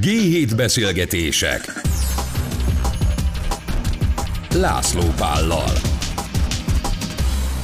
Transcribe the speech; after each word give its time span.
G7 0.00 0.52
beszélgetések 0.56 1.72
László 4.54 5.02
Pállal 5.16 5.72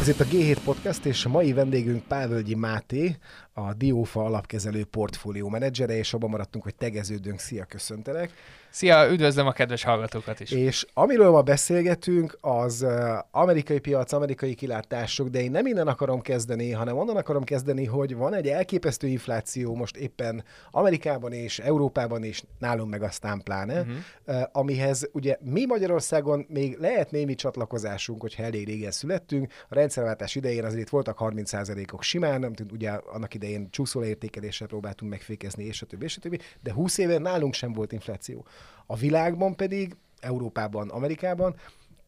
Ez 0.01 0.09
itt 0.09 0.21
a 0.21 0.25
G7 0.25 0.57
Podcast, 0.65 1.05
és 1.05 1.25
a 1.25 1.29
mai 1.29 1.53
vendégünk 1.53 2.03
Pávölgyi 2.03 2.55
Máté, 2.55 3.17
a 3.53 3.75
Diófa 3.75 4.25
alapkezelő 4.25 4.85
portfólió 4.85 5.49
menedzsere, 5.49 5.97
és 5.97 6.15
abban 6.15 6.31
maradtunk, 6.31 6.65
hogy 6.65 6.75
tegeződünk. 6.75 7.39
Szia, 7.39 7.64
köszöntelek! 7.64 8.30
Szia, 8.73 9.11
üdvözlöm 9.11 9.46
a 9.46 9.52
kedves 9.52 9.82
hallgatókat 9.82 10.41
is. 10.41 10.50
És 10.50 10.86
amiről 10.95 11.30
ma 11.30 11.43
beszélgetünk, 11.43 12.38
az 12.41 12.87
amerikai 13.30 13.79
piac, 13.79 14.12
amerikai 14.12 14.55
kilátások, 14.55 15.29
de 15.29 15.43
én 15.43 15.50
nem 15.50 15.66
innen 15.66 15.87
akarom 15.87 16.20
kezdeni, 16.20 16.70
hanem 16.70 16.96
onnan 16.96 17.16
akarom 17.16 17.45
kezdeni, 17.45 17.84
hogy 17.84 18.16
van 18.16 18.34
egy 18.34 18.48
elképesztő 18.48 19.06
infláció 19.06 19.74
most 19.74 19.96
éppen 19.96 20.45
Amerikában 20.70 21.32
és 21.32 21.59
Európában 21.59 22.24
és 22.24 22.43
nálunk 22.59 22.91
meg 22.91 23.02
aztán 23.02 23.43
pláne, 23.43 23.80
uh-huh. 23.80 24.42
amihez 24.52 25.09
ugye 25.12 25.36
mi 25.41 25.66
Magyarországon 25.66 26.47
még 26.48 26.77
lehet 26.78 27.11
némi 27.11 27.34
csatlakozásunk, 27.34 28.20
hogyha 28.20 28.42
elég 28.42 28.66
régen 28.66 28.91
születtünk. 28.91 29.52
A 29.69 29.75
rendszerváltás 29.75 30.34
idején 30.34 30.64
azért 30.64 30.89
voltak 30.89 31.16
30%-ok 31.20 32.02
simán, 32.02 32.41
nem 32.41 32.52
tudom, 32.52 32.73
ugye 32.73 32.91
annak 32.91 33.34
idején 33.34 33.70
csúszóértékeléssel 33.70 34.66
próbáltunk 34.66 35.11
megfékezni, 35.11 35.64
és 35.64 35.83
a 35.83 35.86
többi, 35.86 36.05
és 36.05 36.16
a 36.16 36.20
többi, 36.20 36.39
de 36.62 36.73
20 36.73 36.98
éve 36.98 37.19
nálunk 37.19 37.55
sem 37.55 37.73
volt 37.73 37.92
infláció. 37.92 38.47
A 38.87 38.97
világban 38.97 39.57
pedig, 39.57 39.97
Európában, 40.21 40.89
Amerikában 40.89 41.57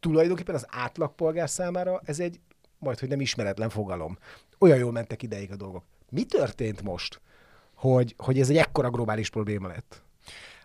tulajdonképpen 0.00 0.54
az 0.54 0.66
átlagpolgár 0.70 1.50
számára 1.50 2.00
ez 2.04 2.20
egy 2.20 2.40
majd, 2.78 2.98
hogy 2.98 3.08
nem 3.08 3.20
ismeretlen 3.20 3.68
fogalom. 3.68 4.18
Olyan 4.58 4.78
jól 4.78 4.92
mentek 4.92 5.22
ideig 5.22 5.52
a 5.52 5.56
dolgok. 5.56 5.84
Mi 6.10 6.24
történt 6.24 6.82
most, 6.82 7.20
hogy, 7.74 8.14
hogy 8.18 8.40
ez 8.40 8.50
egy 8.50 8.56
ekkora 8.56 8.90
globális 8.90 9.30
probléma 9.30 9.68
lett? 9.68 10.02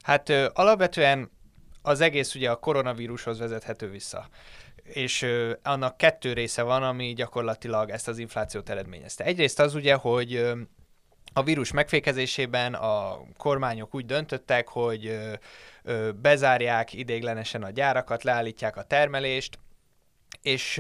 Hát 0.02 0.30
ö, 0.30 0.48
alapvetően 0.54 1.32
az 1.82 2.02
egész 2.02 2.36
ugye 2.36 2.52
a 2.52 2.56
koronavírushoz 2.56 3.40
vezethető 3.40 3.90
vissza. 3.90 4.28
És 4.84 5.22
ö, 5.22 5.54
annak 5.64 5.98
kettő 5.98 6.34
része 6.34 6.62
van, 6.62 6.84
ami 6.84 7.14
gyakorlatilag 7.14 7.90
ezt 7.90 8.08
az 8.08 8.18
inflációt 8.18 8.70
eredményezte. 8.70 9.24
Egyrészt 9.24 9.60
az 9.60 9.76
ugye, 9.76 9.94
hogy 9.94 10.36
ö, 10.36 10.60
a 11.34 11.44
vírus 11.44 11.72
megfékezésében 11.72 12.74
a 12.74 13.20
kormányok 13.38 13.96
úgy 13.96 14.06
döntöttek, 14.06 14.68
hogy 14.68 15.20
bezárják 16.22 16.94
idéglenesen 16.94 17.64
a 17.64 17.70
gyárakat, 17.70 18.24
leállítják 18.24 18.78
a 18.78 18.84
termelést, 18.84 19.60
és 20.42 20.78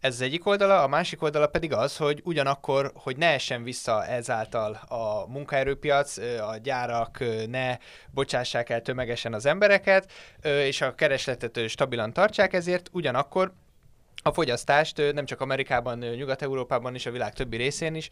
ez 0.00 0.14
az 0.14 0.20
egyik 0.20 0.46
oldala, 0.46 0.82
a 0.82 0.88
másik 0.88 1.22
oldala 1.22 1.46
pedig 1.46 1.72
az, 1.72 1.96
hogy 1.96 2.20
ugyanakkor, 2.24 2.92
hogy 2.94 3.16
ne 3.16 3.26
essen 3.26 3.62
vissza 3.62 4.06
ezáltal 4.06 4.80
a 4.88 5.26
munkaerőpiac, 5.26 6.16
a 6.40 6.56
gyárak 6.62 7.24
ne 7.48 7.76
bocsássák 8.10 8.68
el 8.68 8.82
tömegesen 8.82 9.34
az 9.34 9.46
embereket, 9.46 10.12
és 10.42 10.80
a 10.80 10.94
keresletet 10.94 11.68
stabilan 11.68 12.12
tartsák, 12.12 12.52
ezért 12.52 12.88
ugyanakkor 12.92 13.52
a 14.26 14.32
fogyasztást 14.32 15.12
nem 15.12 15.24
csak 15.24 15.40
Amerikában, 15.40 15.98
Nyugat-Európában 15.98 16.94
és 16.94 17.06
a 17.06 17.10
világ 17.10 17.32
többi 17.32 17.56
részén 17.56 17.94
is 17.94 18.08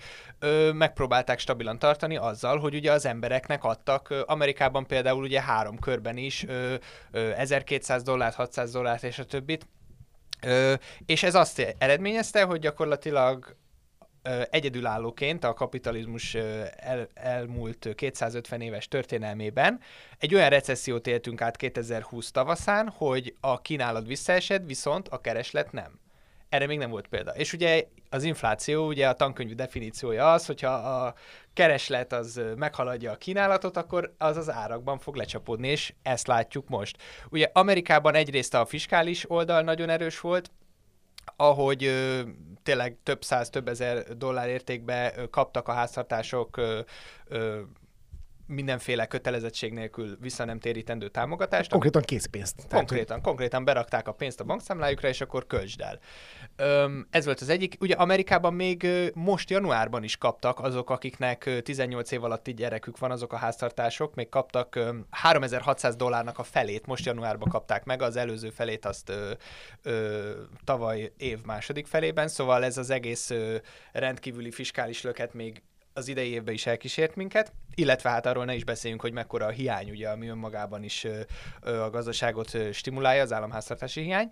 megpróbálták 0.73 1.39
stabilan 1.39 1.79
tartani 1.79 2.17
azzal, 2.17 2.59
hogy 2.59 2.75
ugye 2.75 2.93
az 2.93 3.07
embereknek 3.07 3.65
adtak, 3.65 4.15
Amerikában 4.27 4.87
például 4.87 5.23
ugye 5.23 5.41
három 5.41 5.79
körben 5.79 6.17
is 6.17 6.45
ö, 6.49 6.75
ö, 7.11 7.31
1200 7.31 8.03
dollárt, 8.03 8.35
600 8.35 8.73
dollárt 8.73 9.03
és 9.03 9.19
a 9.19 9.25
többit, 9.25 9.67
és 11.07 11.23
ez 11.23 11.35
azt 11.35 11.75
eredményezte, 11.79 12.43
hogy 12.43 12.61
gyakorlatilag 12.61 13.57
egyedülállóként 14.51 15.45
a 15.45 15.55
kapitalizmus 15.55 16.35
el, 16.35 17.09
elmúlt 17.15 17.95
250 17.95 18.61
éves 18.61 18.89
történelmében 18.89 19.81
egy 20.19 20.35
olyan 20.35 20.49
recessziót 20.49 21.07
éltünk 21.07 21.41
át 21.41 21.57
2020 21.57 22.31
tavaszán, 22.31 22.89
hogy 22.89 23.35
a 23.41 23.61
kínálat 23.61 24.07
visszaesett, 24.07 24.67
viszont 24.67 25.09
a 25.09 25.21
kereslet 25.21 25.73
nem. 25.73 26.02
Erre 26.53 26.67
még 26.67 26.79
nem 26.79 26.91
volt 26.91 27.09
példa. 27.09 27.31
És 27.31 27.53
ugye 27.53 27.85
az 28.11 28.25
infláció, 28.25 28.87
ugye 28.87 29.09
a 29.09 29.13
tankönyvi 29.13 29.55
definíciója 29.55 30.33
az, 30.33 30.47
hogyha 30.47 30.73
a 30.73 31.15
kereslet 31.53 32.13
az 32.13 32.41
meghaladja 32.57 33.13
a 33.13 33.17
kínálatot, 33.17 33.77
akkor 33.77 34.15
az 34.19 34.37
az 34.37 34.51
árakban 34.51 34.99
fog 34.99 35.15
lecsapódni, 35.17 35.69
és 35.69 35.95
ezt 36.03 36.27
látjuk 36.27 36.69
most. 36.69 36.97
Ugye 37.31 37.51
Amerikában 37.53 38.15
egyrészt 38.15 38.55
a 38.55 38.67
fiskális 38.67 39.31
oldal 39.31 39.63
nagyon 39.63 39.89
erős 39.89 40.21
volt, 40.21 40.51
ahogy 41.37 41.85
ö, 41.85 42.21
tényleg 42.63 42.97
több 43.03 43.25
száz, 43.25 43.51
több 43.51 43.69
ezer 43.69 44.17
dollár 44.17 44.49
értékbe 44.49 45.13
ö, 45.17 45.29
kaptak 45.29 45.69
a 45.69 45.73
háztartások 45.73 46.57
ö, 46.57 46.81
ö, 47.29 47.61
mindenféle 48.47 49.07
kötelezettség 49.07 49.73
nélkül 49.73 50.17
vissza 50.21 50.45
nem 50.45 50.59
térítendő 50.59 51.09
támogatást. 51.09 51.71
Konkrétan 51.71 52.03
készpénzt. 52.03 52.57
Tehát, 52.57 52.71
Konkrétan, 52.73 53.23
konkrétan 53.23 53.65
berakták 53.65 54.09
a 54.09 54.13
pénzt 54.13 54.41
a 54.41 54.45
bankszámlájukra, 54.45 55.09
és 55.09 55.21
akkor 55.21 55.47
költsd 55.47 55.81
el. 55.81 55.99
Öm, 56.57 57.07
ez 57.11 57.25
volt 57.25 57.41
az 57.41 57.49
egyik. 57.49 57.77
Ugye 57.81 57.95
Amerikában 57.95 58.55
még 58.55 58.87
most 59.15 59.51
januárban 59.51 60.03
is 60.03 60.17
kaptak 60.17 60.61
azok, 60.61 60.91
akiknek 60.91 61.47
ö, 61.47 61.61
18 61.61 62.11
év 62.11 62.25
alatti 62.25 62.55
gyerekük 62.55 62.99
van, 62.99 63.11
azok 63.11 63.33
a 63.33 63.37
háztartások, 63.37 64.15
még 64.15 64.29
kaptak 64.29 64.75
ö, 64.75 64.95
3600 65.11 65.97
dollárnak 65.97 66.39
a 66.39 66.43
felét, 66.43 66.87
most 66.87 67.05
januárban 67.05 67.49
kapták 67.49 67.85
meg, 67.85 68.03
az 68.03 68.17
előző 68.17 68.51
felét 68.51 68.85
azt 68.85 69.09
ö, 69.09 69.31
ö, 69.83 70.31
tavaly 70.65 71.13
év 71.17 71.39
második 71.45 71.87
felében, 71.87 72.29
szóval 72.29 72.65
ez 72.65 72.79
az 72.79 72.91
egész 72.91 73.31
ö, 73.31 73.57
rendkívüli 73.93 74.51
fiskális 74.51 75.03
löket 75.03 75.35
még 75.35 75.63
az 75.95 76.09
idei 76.09 76.31
évben 76.31 76.55
is 76.55 76.67
elkísért 76.67 77.17
minket, 77.17 77.53
illetve 77.75 78.11
hát 78.11 78.27
arról 78.27 78.45
ne 78.45 78.55
is 78.55 78.65
beszéljünk, 78.65 79.03
hogy 79.03 79.13
mekkora 79.13 79.47
a 79.47 79.51
hiány, 79.51 79.91
ugye, 79.91 80.09
ami 80.09 80.27
önmagában 80.27 80.83
is 80.83 81.07
a 81.61 81.91
gazdaságot 81.91 82.73
stimulálja, 82.73 83.23
az 83.23 83.33
államháztartási 83.33 84.03
hiány. 84.03 84.31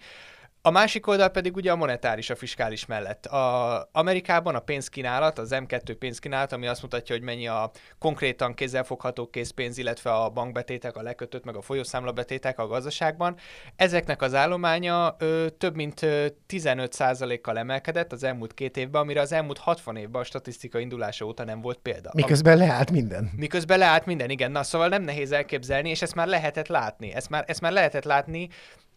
A 0.62 0.70
másik 0.70 1.06
oldal 1.06 1.28
pedig 1.28 1.56
ugye 1.56 1.70
a 1.70 1.76
monetáris, 1.76 2.30
a 2.30 2.34
fiskális 2.34 2.86
mellett. 2.86 3.26
A 3.26 3.88
Amerikában 3.92 4.54
a 4.54 4.58
pénzkínálat, 4.58 5.38
az 5.38 5.48
M2 5.52 5.96
pénzkínálat, 5.98 6.52
ami 6.52 6.66
azt 6.66 6.82
mutatja, 6.82 7.14
hogy 7.14 7.24
mennyi 7.24 7.46
a 7.46 7.70
konkrétan 7.98 8.54
kézzelfogható 8.54 9.26
készpénz, 9.26 9.78
illetve 9.78 10.12
a 10.12 10.28
bankbetétek, 10.28 10.96
a 10.96 11.02
lekötött, 11.02 11.44
meg 11.44 11.56
a 11.56 11.62
folyószámlabetétek 11.62 12.58
a 12.58 12.66
gazdaságban. 12.66 13.36
Ezeknek 13.76 14.22
az 14.22 14.34
állománya 14.34 15.16
ö, 15.18 15.46
több 15.58 15.74
mint 15.74 16.02
ö, 16.02 16.26
15%-kal 16.48 17.58
emelkedett 17.58 18.12
az 18.12 18.24
elmúlt 18.24 18.54
két 18.54 18.76
évben, 18.76 19.00
amire 19.00 19.20
az 19.20 19.32
elmúlt 19.32 19.58
60 19.58 19.96
évben 19.96 20.20
a 20.20 20.24
statisztika 20.24 20.78
indulása 20.78 21.24
óta 21.24 21.44
nem 21.44 21.60
volt 21.60 21.78
példa. 21.78 22.10
Miközben 22.14 22.56
leállt 22.56 22.90
minden. 22.90 23.30
Miközben 23.36 23.78
leállt 23.78 24.06
minden, 24.06 24.30
igen. 24.30 24.50
Na, 24.50 24.62
szóval 24.62 24.88
nem 24.88 25.02
nehéz 25.02 25.32
elképzelni, 25.32 25.90
és 25.90 26.02
ezt 26.02 26.14
már 26.14 26.26
lehetett 26.26 26.68
látni. 26.68 27.12
Ezt 27.14 27.28
már, 27.28 27.44
ezt 27.46 27.60
már 27.60 27.72
lehetett 27.72 28.04
látni 28.04 28.48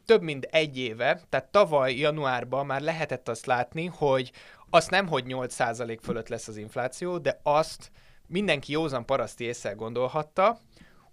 több 0.06 0.22
mint 0.22 0.44
egy 0.44 0.78
éve, 0.78 1.22
tehát 1.30 1.52
tavaly 1.52 1.96
januárban 1.96 2.66
már 2.66 2.82
lehetett 2.82 3.30
azt 3.30 3.46
látni, 3.46 3.86
hogy 3.86 4.32
azt 4.70 4.90
nem, 4.90 5.08
hogy 5.08 5.24
8% 5.28 5.98
fölött 6.02 6.28
lesz 6.28 6.48
az 6.48 6.58
infláció, 6.58 7.18
de 7.18 7.40
azt 7.44 7.92
mindenki 8.28 8.72
józan 8.72 9.06
paraszti 9.06 9.44
észre 9.44 9.72
gondolhatta, 9.72 10.60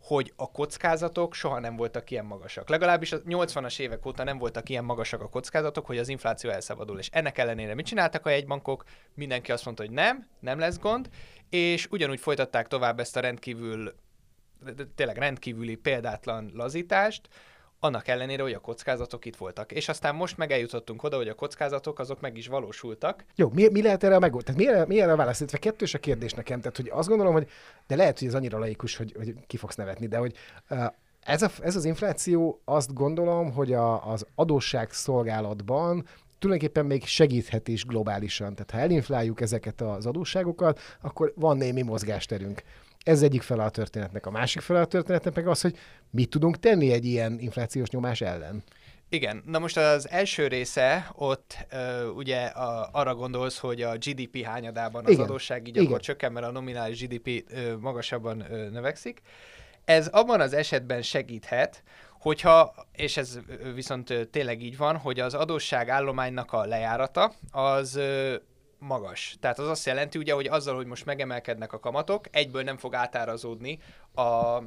hogy 0.03 0.33
a 0.37 0.51
kockázatok 0.51 1.35
soha 1.35 1.59
nem 1.59 1.77
voltak 1.77 2.11
ilyen 2.11 2.25
magasak. 2.25 2.69
Legalábbis 2.69 3.13
a 3.13 3.21
80-as 3.23 3.79
évek 3.79 4.07
óta 4.07 4.25
nem 4.25 4.39
voltak 4.39 4.69
ilyen 4.69 4.85
magasak 4.85 5.21
a 5.21 5.29
kockázatok, 5.29 5.87
hogy 5.87 5.99
az 5.99 6.09
infláció 6.09 6.51
elszabadul. 6.51 6.99
És 6.99 7.09
ennek 7.13 7.39
ellenére 7.39 7.75
mit 7.75 7.87
csináltak 7.87 8.27
a 8.27 8.31
jegybankok? 8.31 8.85
Mindenki 9.15 9.53
azt 9.53 9.65
mondta, 9.65 9.83
hogy 9.83 9.93
nem, 9.93 10.29
nem 10.41 10.59
lesz 10.59 10.79
gond, 10.79 11.09
és 11.51 11.87
ugyanúgy 11.91 12.21
folytatták 12.21 12.69
tovább 12.69 13.01
ezt 13.01 13.17
a 13.17 13.21
rendkívül, 13.21 13.95
tényleg 14.95 15.19
rendkívüli 15.19 15.75
példátlan 15.75 16.51
lazítást, 16.55 17.29
annak 17.81 18.09
ellenére, 18.09 18.43
hogy 18.43 18.53
a 18.53 18.59
kockázatok 18.59 19.25
itt 19.25 19.37
voltak. 19.37 19.73
És 19.73 19.89
aztán 19.89 20.15
most 20.15 20.37
meg 20.37 20.51
eljutottunk 20.51 21.03
oda, 21.03 21.17
hogy 21.17 21.29
a 21.29 21.35
kockázatok 21.35 21.99
azok 21.99 22.21
meg 22.21 22.37
is 22.37 22.47
valósultak. 22.47 23.25
Jó, 23.35 23.51
mi, 23.53 23.69
mi 23.69 23.83
lehet 23.83 24.05
erre 24.05 24.15
a 24.15 24.19
megoldás? 24.19 24.57
Mi, 24.57 24.67
mi 24.87 25.01
erre 25.01 25.13
a 25.13 25.17
válasz? 25.17 25.39
Illetve 25.39 25.59
kettős 25.59 25.95
a 25.95 25.99
kérdés 25.99 26.33
nekem. 26.33 26.61
Tehát, 26.61 26.77
hogy 26.77 26.91
azt 26.93 27.09
gondolom, 27.09 27.33
hogy 27.33 27.49
de 27.87 27.97
lehet, 27.97 28.19
hogy 28.19 28.29
ez 28.29 28.35
annyira 28.35 28.59
laikus, 28.59 28.97
hogy, 28.97 29.13
hogy 29.17 29.35
ki 29.47 29.57
fogsz 29.57 29.75
nevetni, 29.75 30.07
de 30.07 30.17
hogy 30.17 30.35
ez, 31.21 31.43
a, 31.43 31.51
ez 31.63 31.77
az 31.77 31.85
infláció, 31.85 32.61
azt 32.65 32.95
gondolom, 32.95 33.53
hogy 33.53 33.73
a, 33.73 34.11
az 34.11 34.27
adósságszolgálatban 34.35 36.07
tulajdonképpen 36.39 36.87
még 36.87 37.05
segíthet 37.05 37.69
is 37.69 37.85
globálisan. 37.85 38.55
Tehát 38.55 38.71
ha 38.71 38.79
elinfláljuk 38.79 39.41
ezeket 39.41 39.81
az 39.81 40.07
adósságokat, 40.07 40.81
akkor 41.01 41.33
van 41.37 41.57
némi 41.57 41.83
mozgásterünk. 41.83 42.63
Ez 43.05 43.23
egyik 43.23 43.43
fele 43.43 43.63
a 43.63 43.71
történetnek. 43.71 44.27
A 44.27 44.31
másik 44.31 44.63
fele 44.63 44.81
a 44.81 44.85
történetnek 44.85 45.35
meg 45.35 45.49
az, 45.49 45.61
hogy 45.61 45.79
mit 46.11 46.31
tudunk 46.31 46.59
tenni 46.59 46.93
egy 46.93 47.05
ilyen 47.05 47.39
inflációs 47.39 47.89
nyomás 47.89 48.21
ellen. 48.21 48.63
Igen, 49.09 49.43
na 49.47 49.59
most 49.59 49.77
az 49.77 50.09
első 50.09 50.47
része, 50.47 51.11
ott 51.15 51.67
uh, 51.73 52.17
ugye 52.17 52.45
a, 52.45 52.89
arra 52.93 53.15
gondolsz, 53.15 53.59
hogy 53.59 53.83
a 53.83 53.97
GDP 53.97 54.45
hányadában 54.45 55.05
az 55.05 55.13
Igen, 55.13 55.25
adósság 55.25 55.69
így 55.69 55.77
igen. 55.77 55.87
akkor 55.87 56.01
csökken, 56.01 56.33
mert 56.33 56.47
a 56.47 56.51
nominális 56.51 57.07
GDP 57.07 57.45
uh, 57.53 57.77
magasabban 57.81 58.41
uh, 58.41 58.49
növekszik. 58.49 59.21
Ez 59.85 60.07
abban 60.07 60.41
az 60.41 60.53
esetben 60.53 61.03
segíthet, 61.03 61.83
hogyha, 62.21 62.75
és 62.93 63.17
ez 63.17 63.39
ö, 63.49 63.73
viszont 63.73 64.11
ö, 64.11 64.25
tényleg 64.25 64.63
így 64.63 64.77
van, 64.77 64.97
hogy 64.97 65.21
az 65.21 65.35
adósság 65.35 65.89
állománynak 65.89 66.53
a 66.53 66.65
lejárata 66.65 67.33
az 67.51 67.97
ö, 67.97 68.35
magas. 68.81 69.37
Tehát 69.41 69.59
az 69.59 69.69
azt 69.69 69.87
jelenti 69.87 70.19
ugye, 70.19 70.33
hogy 70.33 70.47
azzal, 70.47 70.75
hogy 70.75 70.87
most 70.87 71.05
megemelkednek 71.05 71.73
a 71.73 71.79
kamatok, 71.79 72.27
egyből 72.31 72.63
nem 72.63 72.77
fog 72.77 72.95
átárazódni 72.95 73.79
a 74.15 74.59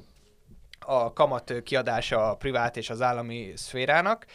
a 0.85 1.13
kamat 1.13 1.53
kiadása 1.63 2.29
a 2.29 2.35
privát 2.35 2.77
és 2.77 2.89
az 2.89 3.01
állami 3.01 3.51
szférának, 3.55 4.25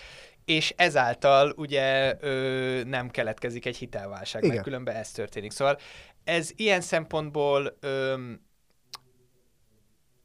és 0.44 0.74
ezáltal 0.76 1.52
ugye 1.56 2.16
ö, 2.20 2.82
nem 2.84 3.10
keletkezik 3.10 3.66
egy 3.66 3.76
hitelválság, 3.76 4.42
Igen. 4.42 4.54
mert 4.54 4.66
különben 4.66 4.96
ez 4.96 5.10
történik. 5.10 5.50
Szóval 5.50 5.78
ez 6.24 6.50
ilyen 6.56 6.80
szempontból 6.80 7.76
ö, 7.80 8.14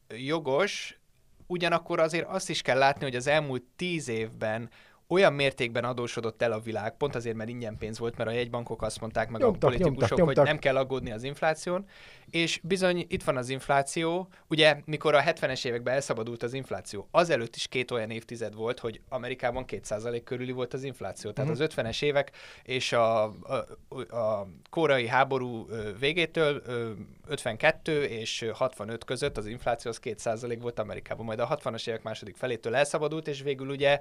jogos, 0.07 1.00
ugyanakkor 1.47 2.00
azért 2.00 2.27
azt 2.27 2.50
is 2.50 2.61
kell 2.61 2.77
látni, 2.77 3.03
hogy 3.03 3.15
az 3.15 3.27
elmúlt 3.27 3.63
tíz 3.75 4.07
évben 4.07 4.69
olyan 5.13 5.33
mértékben 5.33 5.83
adósodott 5.83 6.42
el 6.42 6.51
a 6.51 6.60
világ, 6.60 6.98
pont 6.98 7.15
azért, 7.15 7.36
mert 7.36 7.50
ingyen 7.50 7.77
pénz 7.77 8.00
volt, 8.00 8.18
mert 8.18 8.30
a 8.30 8.33
jegybankok 8.33 8.81
azt 8.81 9.00
mondták 9.00 9.30
meg 9.30 9.42
Nyomtak, 9.42 9.63
a 9.63 9.65
politikusok, 9.65 10.00
nyomtak, 10.00 10.18
hogy 10.25 10.36
nyomtak. 10.36 10.45
nem 10.45 10.57
kell 10.60 10.77
aggódni 10.77 11.12
az 11.12 11.24
infláción, 11.24 11.86
és 12.30 12.60
bizony 12.63 13.06
itt 13.10 13.24
van 13.24 13.38
az 13.38 13.50
infláció, 13.50 14.27
ugye 14.48 14.81
mikor 14.86 15.15
a 15.15 15.21
70-es 15.21 15.65
években 15.65 15.94
elszabadult 15.94 16.44
az 16.44 16.54
infláció, 16.54 17.07
azelőtt 17.12 17.56
is 17.56 17.68
két 17.68 17.92
olyan 17.92 18.10
évtized 18.10 18.54
volt, 18.56 18.80
hogy 18.80 19.01
Amerikában 19.10 19.65
2% 19.68 20.21
körüli 20.24 20.51
volt 20.51 20.74
az 20.74 20.83
infláció. 20.83 21.31
Tehát 21.31 21.51
Mhm. 21.51 21.62
az 21.62 21.69
50-es 21.75 22.01
évek 22.04 22.31
és 22.63 22.92
a, 22.92 23.24
a, 23.24 24.15
a 24.18 24.48
koreai 24.69 25.07
háború 25.07 25.68
végétől 26.00 26.62
ö, 26.65 26.92
52 27.27 28.04
és 28.04 28.45
65 28.54 29.04
között 29.04 29.38
az 29.38 29.45
infláció 29.48 29.92
az 29.92 30.00
2% 30.04 30.57
volt 30.62 30.80
Amerikában, 30.80 31.25
majd 31.25 31.39
a 31.39 31.57
60-as 31.57 31.88
évek 31.88 32.04
második 32.04 32.36
felétől 32.36 32.75
elszabadult, 32.75 33.27
és 33.27 33.42
végül 33.42 33.69
ugye 33.69 34.00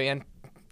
ilyen 0.00 0.17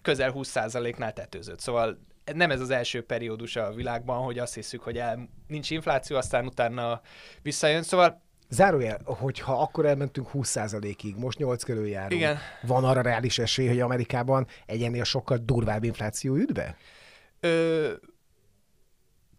közel 0.06 0.32
20%-nál 0.34 1.12
tetőzött. 1.12 1.60
Szóval 1.60 1.98
nem 2.34 2.50
ez 2.50 2.60
az 2.60 2.70
első 2.70 3.02
periódus 3.02 3.56
a 3.56 3.72
világban, 3.72 4.22
hogy 4.22 4.38
azt 4.38 4.54
hiszük, 4.54 4.82
hogy 4.82 4.98
el, 4.98 5.28
nincs 5.46 5.70
infláció, 5.70 6.16
aztán 6.16 6.46
utána 6.46 7.00
visszajön. 7.42 7.82
Szóval 7.82 8.22
Zárójel, 8.48 9.00
hogyha 9.04 9.60
akkor 9.60 9.86
elmentünk 9.86 10.28
20%-ig, 10.34 11.16
most 11.16 11.38
8 11.38 11.62
körül 11.62 11.86
járunk, 11.86 12.12
Igen. 12.12 12.38
van 12.62 12.84
arra 12.84 13.00
reális 13.00 13.38
esély, 13.38 13.66
hogy 13.66 13.80
Amerikában 13.80 14.46
egy 14.66 14.82
ennél 14.82 15.04
sokkal 15.04 15.38
durvább 15.38 15.84
infláció 15.84 16.34
üt 16.34 16.52
be? 16.52 16.76
Ö, 17.40 17.92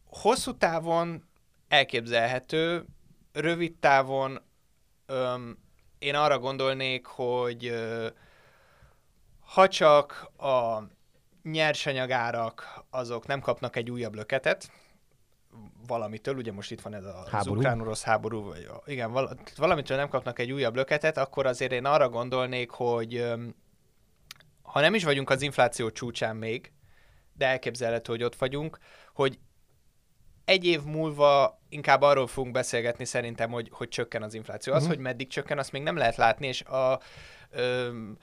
hosszú 0.05 0.57
távon 0.57 1.23
elképzelhető, 1.67 2.85
rövid 3.33 3.75
távon 3.79 4.41
öm, 5.05 5.57
én 5.99 6.15
arra 6.15 6.39
gondolnék, 6.39 7.05
hogy 7.05 7.65
ö, 7.65 8.07
ha 9.47 9.67
csak 9.67 10.31
a 10.37 10.81
nyersanyagárak 11.43 12.83
azok 12.89 13.27
nem 13.27 13.39
kapnak 13.39 13.75
egy 13.75 13.91
újabb 13.91 14.15
löketet, 14.15 14.71
valamitől, 15.87 16.35
ugye 16.35 16.51
most 16.51 16.71
itt 16.71 16.81
van 16.81 16.93
ez 16.93 17.03
a, 17.03 17.25
Háború. 17.31 17.55
ukrán-orosz 17.55 18.03
háború, 18.03 18.43
vagy 18.43 18.69
igen, 18.85 19.11
val- 19.11 19.51
valamitől 19.55 19.97
nem 19.97 20.09
kapnak 20.09 20.39
egy 20.39 20.51
újabb 20.51 20.75
löketet, 20.75 21.17
akkor 21.17 21.45
azért 21.45 21.71
én 21.71 21.85
arra 21.85 22.09
gondolnék, 22.09 22.69
hogy 22.69 23.31
ha 24.61 24.79
nem 24.79 24.93
is 24.95 25.03
vagyunk 25.03 25.29
az 25.29 25.41
infláció 25.41 25.89
csúcsán 25.91 26.35
még, 26.35 26.71
de 27.33 27.45
elképzelhető, 27.47 28.11
hogy 28.11 28.23
ott 28.23 28.35
vagyunk, 28.35 28.77
hogy 29.13 29.39
egy 30.45 30.65
év 30.65 30.83
múlva 30.83 31.61
inkább 31.69 32.01
arról 32.01 32.27
fogunk 32.27 32.53
beszélgetni 32.53 33.05
szerintem, 33.05 33.51
hogy, 33.51 33.69
hogy 33.71 33.87
csökken 33.87 34.23
az 34.23 34.33
infláció. 34.33 34.73
Az, 34.73 34.81
Mhm. 34.81 34.91
hogy 34.91 34.99
meddig 35.01 35.27
csökken, 35.27 35.57
azt 35.57 35.71
még 35.71 35.81
nem 35.81 35.97
lehet 35.97 36.15
látni, 36.15 36.47
és 36.47 36.61
a, 36.61 36.99
öm, 37.49 38.17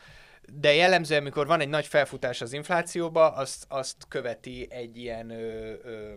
de 0.53 0.75
jellemzően, 0.75 1.21
amikor 1.21 1.47
van 1.47 1.61
egy 1.61 1.69
nagy 1.69 1.87
felfutás 1.87 2.41
az 2.41 2.53
inflációba, 2.53 3.29
azt, 3.31 3.65
azt 3.69 3.97
követi 4.09 4.67
egy 4.71 4.97
ilyen 4.97 5.31
ö, 5.31 5.73
ö, 5.85 6.13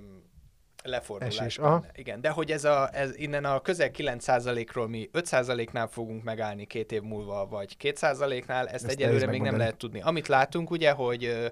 lefordulás. 0.84 1.40
Esés, 1.40 1.58
aha. 1.58 1.80
benne. 1.80 1.92
Igen, 1.96 2.22
de 2.22 2.30
hogy 2.30 2.52
ez, 2.52 2.64
a, 2.64 2.90
ez 2.94 3.18
innen 3.18 3.46
a 3.46 3.62
közel 3.62 3.90
9%-ról 3.94 4.88
mi 4.88 5.10
5%-nál 5.14 5.88
fogunk 5.88 6.24
megállni 6.24 6.66
két 6.66 6.92
év 6.92 7.02
múlva, 7.02 7.48
vagy 7.48 7.76
2%-nál, 7.80 8.68
ezt, 8.68 8.74
Ezt 8.74 8.94
egyelőre 8.94 9.26
még 9.26 9.42
nem 9.42 9.58
lehet 9.58 9.78
tudni. 9.78 10.02
Amit 10.02 10.28
látunk 10.28 10.70
ugye, 10.70 10.92
hogy 10.92 11.26
ö, 11.26 11.48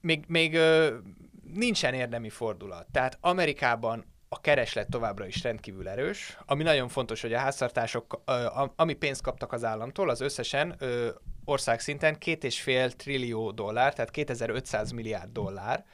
még, 0.00 0.24
még 0.28 0.54
ö, 0.54 0.96
nincsen 1.54 1.94
érdemi 1.94 2.28
fordulat. 2.28 2.86
Tehát 2.92 3.18
Amerikában 3.20 4.04
a 4.28 4.40
kereslet 4.40 4.90
továbbra 4.90 5.26
is 5.26 5.42
rendkívül 5.42 5.88
erős, 5.88 6.38
ami 6.46 6.62
nagyon 6.62 6.88
fontos, 6.88 7.20
hogy 7.20 7.32
a 7.32 7.38
háztartások, 7.38 8.22
ami 8.76 8.94
pénzt 8.94 9.22
kaptak 9.22 9.52
az 9.52 9.64
államtól, 9.64 10.10
az 10.10 10.20
összesen 10.20 10.76
országszinten 11.44 12.18
két 12.18 12.44
és 12.44 12.60
fél 12.60 12.90
trillió 12.90 13.50
dollár, 13.50 13.94
tehát 13.94 14.10
2500 14.10 14.90
milliárd 14.90 15.32
dollár, 15.32 15.84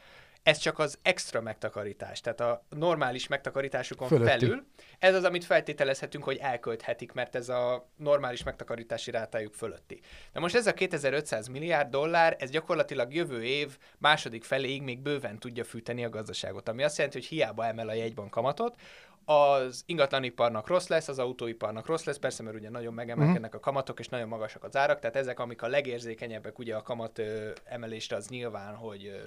ez 0.45 0.59
csak 0.59 0.79
az 0.79 0.99
extra 1.03 1.41
megtakarítás, 1.41 2.21
tehát 2.21 2.41
a 2.41 2.65
normális 2.69 3.29
megtakarításukon 3.29 4.09
Fölötti. 4.09 4.31
felül. 4.31 4.65
Ez 4.99 5.15
az, 5.15 5.25
amit 5.25 5.45
feltételezhetünk, 5.45 6.25
hogy 6.25 6.37
elkölthetik, 6.37 7.13
mert 7.13 7.35
ez 7.35 7.49
a 7.49 7.89
normális 7.97 8.43
megtakarítási 8.43 9.11
rátájuk 9.11 9.55
fölötti. 9.55 10.01
Na 10.33 10.41
most 10.41 10.55
ez 10.55 10.67
a 10.67 10.73
2500 10.73 11.47
milliárd 11.47 11.91
dollár, 11.91 12.37
ez 12.39 12.51
gyakorlatilag 12.51 13.15
jövő 13.15 13.45
év 13.45 13.79
második 13.99 14.45
feléig 14.45 14.83
még 14.83 14.99
bőven 15.01 15.39
tudja 15.39 15.65
fűteni 15.65 16.05
a 16.05 16.11
gazdaságot, 16.11 16.69
ami 16.69 16.83
azt 16.83 16.97
jelenti, 16.97 17.19
hogy 17.19 17.29
hiába 17.29 17.67
emel 17.67 17.89
a 17.89 17.95
jegybank 17.95 18.31
kamatot, 18.31 18.77
az 19.25 19.83
ingatlaniparnak 19.87 20.69
rossz 20.69 20.87
lesz, 20.87 21.09
az 21.09 21.19
autóiparnak 21.19 21.87
rossz 21.87 22.05
lesz, 22.05 22.19
persze, 22.19 22.43
mert 22.43 22.57
ugye 22.57 22.71
nagyon 22.71 22.95
megemelkednek 22.95 23.55
a 23.55 23.61
kamatok, 23.61 23.99
és 23.99 24.09
nagyon 24.09 24.29
magasak 24.29 24.65
az 24.65 24.77
árak, 24.77 24.99
tehát 24.99 25.17
ezek, 25.17 25.41
amik 25.41 25.63
a 25.63 25.67
legérzékenyebbek 25.67 26.59
ugye 26.59 26.77
a 26.77 26.83
kamat 26.83 27.19
ö, 27.19 27.51
emelésre, 27.65 28.17
az 28.17 28.29
nyilván, 28.29 28.75
hogy 28.75 29.07
ö, 29.07 29.19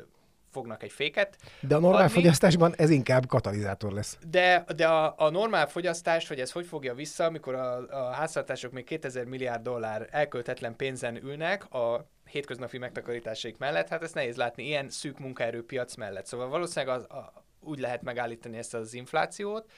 fognak 0.52 0.84
egy 0.84 0.92
féket, 0.92 1.38
De 1.62 1.76
a 1.76 1.80
normál 1.80 2.02
Adni- 2.02 2.14
fogyasztásban 2.14 2.74
ez 2.76 2.90
inkább 2.90 3.26
katalizátor 3.26 3.92
lesz. 3.92 4.18
de, 4.30 4.66
de 4.76 4.88
a, 4.88 5.14
a 5.18 5.30
normál 5.30 5.68
fogyasztás, 5.68 6.28
hogy 6.28 6.40
ez 6.40 6.52
hogy 6.52 6.66
fogja 6.66 6.94
vissza, 6.94 7.24
amikor 7.24 7.56
a, 7.56 7.88
a 8.08 8.12
háztartások 8.12 8.72
még 8.72 8.84
2000 8.84 9.26
milliárd 9.26 9.64
dollár 9.64 10.08
elköltetlen 10.12 10.76
pénzen 10.76 11.16
ülnek 11.16 11.74
a 11.74 12.10
hétköznapi 12.30 12.78
megtakarításaik 12.78 13.58
mellett, 13.58 13.88
hát 13.88 14.04
ezt 14.04 14.14
nehéz 14.14 14.36
látni 14.36 14.64
ilyen 14.66 14.90
szűk 14.90 15.20
munkaerőpiac 15.20 15.96
mellett. 15.96 16.26
Szóval 16.26 16.48
valószínűleg 16.48 16.96
az, 16.96 17.04
a, 17.04 17.34
úgy 17.60 17.80
lehet 17.80 18.02
megállítani 18.02 18.58
ezt 18.58 18.74
az 18.74 18.94
inflációt, 18.94 19.72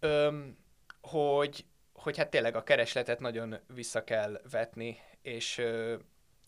öm, 0.00 0.56
hogy, 1.00 1.64
hogy 1.92 2.16
hát 2.16 2.30
tényleg 2.30 2.56
a 2.56 2.62
keresletet 2.62 3.20
nagyon 3.20 3.56
vissza 3.74 4.04
kell 4.04 4.40
vetni, 4.50 4.98
és, 5.22 5.62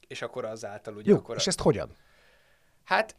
és 0.06 0.22
akkor 0.22 0.44
azáltal 0.44 0.96
ugye 0.96 1.10
Jó, 1.10 1.16
akkor... 1.16 1.36
és 1.36 1.46
ezt 1.46 1.60
hogyan? 1.60 1.90
Hát 2.84 3.16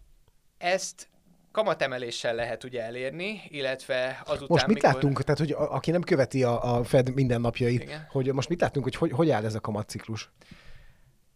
ezt 0.58 1.08
kamatemeléssel 1.52 2.36
lehet 2.36 2.64
ugye 2.64 2.84
elérni, 2.84 3.42
illetve 3.48 4.22
azután, 4.26 4.48
Most 4.50 4.68
mit 4.68 4.76
mikor... 4.76 4.94
láttunk, 4.94 5.24
tehát 5.24 5.40
hogy 5.40 5.52
a, 5.52 5.74
aki 5.74 5.92
nem 5.92 6.02
követi 6.02 6.44
a, 6.44 6.76
a 6.76 6.84
Fed 6.84 7.14
mindennapjait, 7.14 7.82
Igen. 7.82 8.08
hogy 8.10 8.34
most 8.34 8.50
mit 8.50 8.62
láttunk, 8.62 8.86
hogy, 8.86 8.96
hogy 8.96 9.12
hogy 9.12 9.30
áll 9.30 9.46
ez 9.46 9.56
a 9.56 9.60
kamatciklus? 9.60 10.30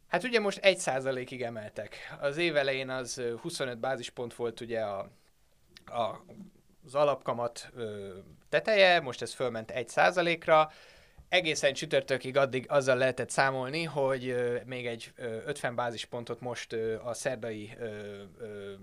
Hát 0.08 0.24
ugye 0.24 0.40
most 0.40 0.58
1 0.58 1.32
ig 1.32 1.42
emeltek. 1.42 2.18
Az 2.20 2.38
év 2.38 2.56
elején 2.56 2.90
az 2.90 3.18
ö, 3.18 3.36
25 3.36 3.80
bázispont 3.80 4.34
volt 4.34 4.62
ugye 4.62 4.80
a, 4.80 5.00
a, 5.86 6.24
az 6.86 6.96
alapkamat 6.96 7.70
ö, 7.76 8.10
teteje, 8.50 9.00
most 9.00 9.22
ez 9.22 9.34
fölment 9.34 9.72
1% 9.76 10.42
ra 10.46 10.72
Egészen 11.30 11.74
csütörtökig 11.74 12.38
addig 12.38 12.66
azzal 12.68 12.98
lehetett 12.98 13.30
számolni, 13.30 13.84
hogy 13.84 14.28
ö, 14.28 14.58
még 14.66 14.86
egy 14.86 15.12
ö, 15.16 15.38
50 15.46 15.76
bázispontot 15.76 16.40
most 16.40 16.74
ö, 16.74 17.00
a 17.04 17.14
szerdai 17.14 17.74
ö, 17.80 17.86
ö, 18.40 18.74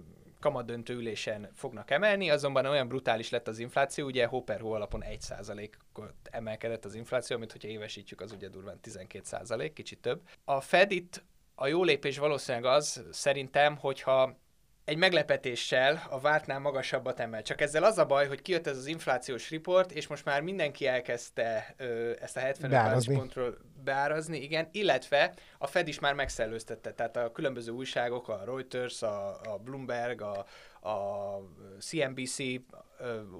kamadöntő 0.40 0.94
ülésen 0.94 1.50
fognak 1.54 1.90
emelni, 1.90 2.30
azonban 2.30 2.66
olyan 2.66 2.88
brutális 2.88 3.30
lett 3.30 3.48
az 3.48 3.58
infláció, 3.58 4.06
ugye 4.06 4.26
hó 4.26 4.42
per 4.42 4.60
hó 4.60 4.72
alapon 4.72 5.04
1%-ot 5.06 6.14
emelkedett 6.30 6.84
az 6.84 6.94
infláció, 6.94 7.36
amit 7.36 7.52
hogyha 7.52 7.68
évesítjük, 7.68 8.20
az 8.20 8.32
ugye 8.32 8.48
durván 8.48 8.78
12%, 8.82 9.70
kicsit 9.74 10.00
több. 10.00 10.20
A 10.44 10.60
Fed 10.60 10.90
itt 10.90 11.22
a 11.54 11.66
jó 11.66 11.84
lépés 11.84 12.18
valószínűleg 12.18 12.72
az, 12.72 13.04
szerintem, 13.10 13.76
hogyha 13.76 14.36
egy 14.88 14.96
meglepetéssel 14.96 16.06
a 16.10 16.20
vártnál 16.20 16.58
magasabbat 16.58 17.20
emel. 17.20 17.42
Csak 17.42 17.60
ezzel 17.60 17.84
az 17.84 17.98
a 17.98 18.06
baj, 18.06 18.26
hogy 18.26 18.42
kijött 18.42 18.66
ez 18.66 18.76
az 18.76 18.86
inflációs 18.86 19.50
report, 19.50 19.92
és 19.92 20.06
most 20.06 20.24
már 20.24 20.40
mindenki 20.40 20.86
elkezdte 20.86 21.74
ö, 21.76 22.12
ezt 22.20 22.36
a 22.36 22.40
75 22.40 22.70
Beárazni. 22.70 23.14
bázispontról 23.14 23.58
beárazni, 23.84 24.42
igen, 24.42 24.68
illetve 24.72 25.34
a 25.58 25.66
Fed 25.66 25.88
is 25.88 25.98
már 25.98 26.14
megszellőztette, 26.14 26.92
tehát 26.92 27.16
a 27.16 27.32
különböző 27.32 27.72
újságok, 27.72 28.28
a 28.28 28.42
Reuters, 28.44 29.02
a, 29.02 29.28
a 29.28 29.58
Bloomberg, 29.64 30.20
a, 30.20 30.44
a 30.80 31.36
CNBC, 31.80 32.38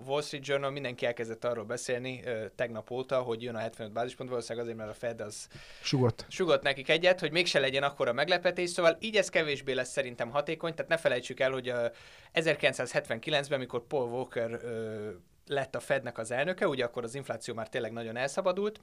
Wall 0.07 0.23
Street 0.23 0.47
Journal, 0.47 0.71
mindenki 0.71 1.07
elkezdett 1.07 1.45
arról 1.45 1.65
beszélni 1.65 2.23
tegnap 2.55 2.91
óta, 2.91 3.21
hogy 3.21 3.43
jön 3.43 3.55
a 3.55 3.59
75 3.59 3.93
bázispont, 3.93 4.29
valószínűleg 4.29 4.65
azért, 4.65 4.79
mert 4.79 4.91
a 4.91 4.99
Fed 4.99 5.21
az 5.21 5.49
Sugott. 5.83 6.27
sugott 6.29 6.63
nekik 6.63 6.89
egyet, 6.89 7.21
hogy 7.21 7.33
mégse 7.33 7.59
legyen 7.59 7.83
akkora 7.83 8.13
meglepetés, 8.13 8.71
szóval 8.71 8.97
így 9.01 9.17
ez 9.17 9.29
kevésbé 9.29 9.73
lesz 9.73 9.91
szerintem 9.91 10.31
hatékony, 10.31 10.75
tehát 10.75 10.91
ne 10.91 10.97
felejtsük 10.97 11.41
el, 11.41 11.51
hogy 11.51 11.69
ö, 11.69 11.87
1979-ben, 12.35 13.59
mikor 13.59 13.87
Paul 13.87 14.09
Walker 14.09 14.61
lett 15.47 15.75
a 15.75 15.81
Fednek 15.81 16.19
az 16.19 16.31
elnöke, 16.31 16.69
ugye 16.69 16.85
akkor 16.85 17.05
az 17.05 17.15
infláció 17.15 17.55
már 17.55 17.69
tényleg 17.69 17.93
nagyon 17.93 18.17
elszabadult, 18.17 18.81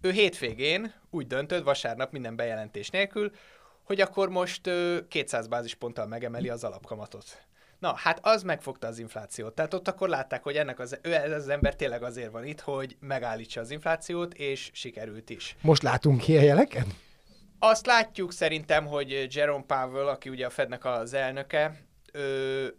ő 0.00 0.10
hétvégén 0.10 0.92
úgy 1.10 1.26
döntött, 1.26 1.64
vasárnap 1.64 2.12
minden 2.12 2.36
bejelentés 2.36 2.90
nélkül, 2.90 3.32
hogy 3.86 4.00
akkor 4.00 4.28
most 4.28 4.66
ö, 4.66 4.98
200 5.08 5.46
bázisponttal 5.46 6.06
megemeli 6.06 6.48
az 6.48 6.64
alapkamatot. 6.64 7.24
Na, 7.78 7.94
hát 7.96 8.18
az 8.22 8.42
megfogta 8.42 8.86
az 8.86 8.98
inflációt. 8.98 9.54
Tehát 9.54 9.74
ott 9.74 9.88
akkor 9.88 10.08
látták, 10.08 10.42
hogy 10.42 10.56
ennek 10.56 10.78
az, 10.78 10.98
ő, 11.02 11.14
ez 11.14 11.32
az 11.32 11.48
ember 11.48 11.76
tényleg 11.76 12.02
azért 12.02 12.30
van 12.30 12.44
itt, 12.44 12.60
hogy 12.60 12.96
megállítsa 13.00 13.60
az 13.60 13.70
inflációt, 13.70 14.34
és 14.34 14.70
sikerült 14.72 15.30
is. 15.30 15.56
Most 15.60 15.82
látunk 15.82 16.28
ilyen 16.28 16.44
jeleket? 16.44 16.86
Azt 17.58 17.86
látjuk 17.86 18.32
szerintem, 18.32 18.86
hogy 18.86 19.26
Jerome 19.34 19.64
Powell, 19.66 20.06
aki 20.06 20.28
ugye 20.28 20.46
a 20.46 20.50
Fednek 20.50 20.84
az 20.84 21.12
elnöke, 21.12 21.80
ő, 22.12 22.76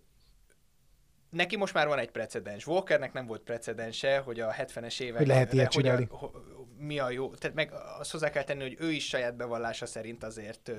neki 1.29 1.57
most 1.57 1.73
már 1.73 1.87
van 1.87 1.99
egy 1.99 2.11
precedens. 2.11 2.67
Walkernek 2.67 3.13
nem 3.13 3.25
volt 3.25 3.41
precedense, 3.41 4.17
hogy 4.17 4.39
a 4.39 4.53
70-es 4.53 4.99
években... 4.99 5.17
Hogy 5.17 5.27
lehet 5.27 5.53
ilyet 5.53 5.71
csinálni. 5.71 6.07
A, 6.11 6.31
mi 6.79 6.99
a 6.99 7.09
jó, 7.09 7.33
tehát 7.35 7.55
meg 7.55 7.71
azt 7.99 8.11
hozzá 8.11 8.29
kell 8.29 8.43
tenni, 8.43 8.61
hogy 8.61 8.75
ő 8.79 8.91
is 8.91 9.07
saját 9.07 9.35
bevallása 9.35 9.85
szerint 9.85 10.23
azért 10.23 10.69
ö, 10.69 10.73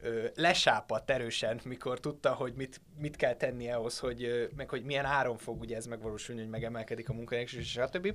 ö, 0.00 0.26
lesápadt 0.34 1.10
erősen, 1.10 1.60
mikor 1.64 2.00
tudta, 2.00 2.32
hogy 2.32 2.54
mit, 2.54 2.80
mit 2.96 3.16
kell 3.16 3.34
tenni 3.34 3.70
ahhoz, 3.70 3.98
hogy, 3.98 4.24
ö, 4.24 4.44
meg 4.56 4.68
hogy 4.68 4.82
milyen 4.82 5.04
áron 5.04 5.36
fog 5.36 5.60
ugye 5.60 5.76
ez 5.76 5.86
megvalósulni, 5.86 6.40
hogy 6.40 6.50
megemelkedik 6.50 7.08
a 7.08 7.12
munkanélküliség, 7.12 7.82
és 7.82 7.88
stb. 7.90 8.14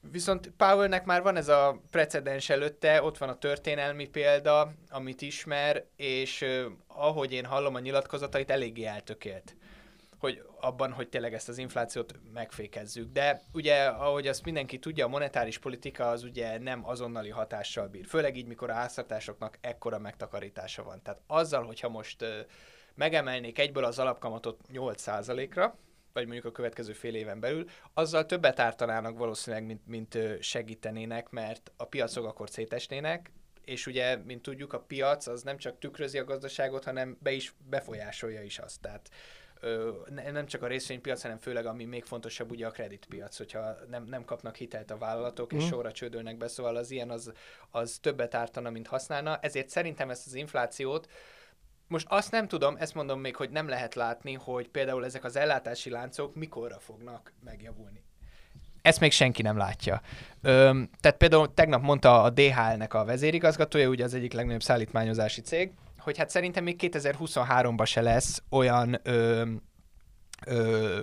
Viszont 0.00 0.52
Powellnek 0.56 1.04
már 1.04 1.22
van 1.22 1.36
ez 1.36 1.48
a 1.48 1.80
precedens 1.90 2.50
előtte, 2.50 3.02
ott 3.02 3.18
van 3.18 3.28
a 3.28 3.38
történelmi 3.38 4.08
példa, 4.08 4.72
amit 4.88 5.22
ismer, 5.22 5.84
és 5.96 6.40
ö, 6.40 6.66
ahogy 6.86 7.32
én 7.32 7.44
hallom 7.44 7.74
a 7.74 7.80
nyilatkozatait, 7.80 8.50
eléggé 8.50 8.84
eltökélt 8.84 9.56
hogy 10.22 10.42
abban, 10.60 10.92
hogy 10.92 11.08
tényleg 11.08 11.34
ezt 11.34 11.48
az 11.48 11.58
inflációt 11.58 12.14
megfékezzük. 12.32 13.12
De 13.12 13.42
ugye, 13.52 13.84
ahogy 13.84 14.26
azt 14.26 14.44
mindenki 14.44 14.78
tudja, 14.78 15.04
a 15.04 15.08
monetáris 15.08 15.58
politika 15.58 16.08
az 16.08 16.22
ugye 16.22 16.58
nem 16.58 16.88
azonnali 16.88 17.30
hatással 17.30 17.88
bír. 17.88 18.06
Főleg 18.06 18.36
így, 18.36 18.46
mikor 18.46 18.70
a 18.70 18.74
háztartásoknak 18.74 19.58
ekkora 19.60 19.98
megtakarítása 19.98 20.82
van. 20.82 21.02
Tehát 21.02 21.20
azzal, 21.26 21.64
hogyha 21.64 21.88
most 21.88 22.24
megemelnék 22.94 23.58
egyből 23.58 23.84
az 23.84 23.98
alapkamatot 23.98 24.60
8%-ra, 24.72 25.76
vagy 26.12 26.24
mondjuk 26.24 26.44
a 26.44 26.52
következő 26.52 26.92
fél 26.92 27.14
éven 27.14 27.40
belül, 27.40 27.64
azzal 27.94 28.26
többet 28.26 28.60
ártanának 28.60 29.18
valószínűleg, 29.18 29.66
mint, 29.66 29.86
mint 29.86 30.18
segítenének, 30.40 31.30
mert 31.30 31.72
a 31.76 31.84
piacok 31.84 32.26
akkor 32.26 32.50
szétesnének, 32.50 33.30
és 33.64 33.86
ugye, 33.86 34.16
mint 34.16 34.42
tudjuk, 34.42 34.72
a 34.72 34.80
piac 34.80 35.26
az 35.26 35.42
nem 35.42 35.56
csak 35.56 35.78
tükrözi 35.78 36.18
a 36.18 36.24
gazdaságot, 36.24 36.84
hanem 36.84 37.16
be 37.20 37.32
is 37.32 37.54
befolyásolja 37.68 38.42
is 38.42 38.58
azt. 38.58 38.80
Tehát 38.80 39.10
nem 40.32 40.46
csak 40.46 40.62
a 40.62 40.66
részvénypiac, 40.66 41.22
hanem 41.22 41.38
főleg 41.38 41.66
ami 41.66 41.84
még 41.84 42.04
fontosabb, 42.04 42.50
ugye 42.50 42.66
a 42.66 42.70
kreditpiac, 42.70 43.36
hogyha 43.36 43.76
nem, 43.90 44.04
nem 44.04 44.24
kapnak 44.24 44.56
hitelt 44.56 44.90
a 44.90 44.98
vállalatok, 44.98 45.54
mm. 45.54 45.56
és 45.56 45.64
mhm. 45.64 45.72
sorra 45.72 45.92
csődölnek 45.92 46.36
be, 46.36 46.48
szóval 46.48 46.76
az 46.76 46.90
ilyen 46.90 47.10
az, 47.10 47.32
az 47.70 47.98
többet 48.00 48.34
ártana, 48.34 48.70
mint 48.70 48.86
használna. 48.86 49.38
Ezért 49.38 49.68
szerintem 49.68 50.10
ezt 50.10 50.26
az 50.26 50.34
inflációt 50.34 51.08
most 51.92 52.06
azt 52.08 52.30
nem 52.30 52.48
tudom, 52.48 52.76
ezt 52.78 52.94
mondom 52.94 53.20
még, 53.20 53.36
hogy 53.36 53.50
nem 53.50 53.68
lehet 53.68 53.94
látni, 53.94 54.32
hogy 54.32 54.68
például 54.68 55.04
ezek 55.04 55.24
az 55.24 55.36
ellátási 55.36 55.90
láncok 55.90 56.34
mikorra 56.34 56.78
fognak 56.78 57.32
megjavulni. 57.44 58.02
Ezt 58.82 59.00
még 59.00 59.12
senki 59.12 59.42
nem 59.42 59.56
látja. 59.56 60.00
Öm, 60.42 60.90
tehát 61.00 61.18
például 61.18 61.54
tegnap 61.54 61.82
mondta 61.82 62.22
a 62.22 62.30
DHL-nek 62.30 62.94
a 62.94 63.04
vezérigazgatója, 63.04 63.88
ugye 63.88 64.04
az 64.04 64.14
egyik 64.14 64.32
legnagyobb 64.32 64.62
szállítmányozási 64.62 65.40
cég, 65.40 65.72
hogy 66.04 66.18
hát 66.18 66.30
szerintem 66.30 66.64
még 66.64 66.76
2023-ban 66.82 67.86
se 67.86 68.00
lesz 68.00 68.42
olyan 68.50 69.00
ö, 69.02 69.42
ö, 70.46 71.00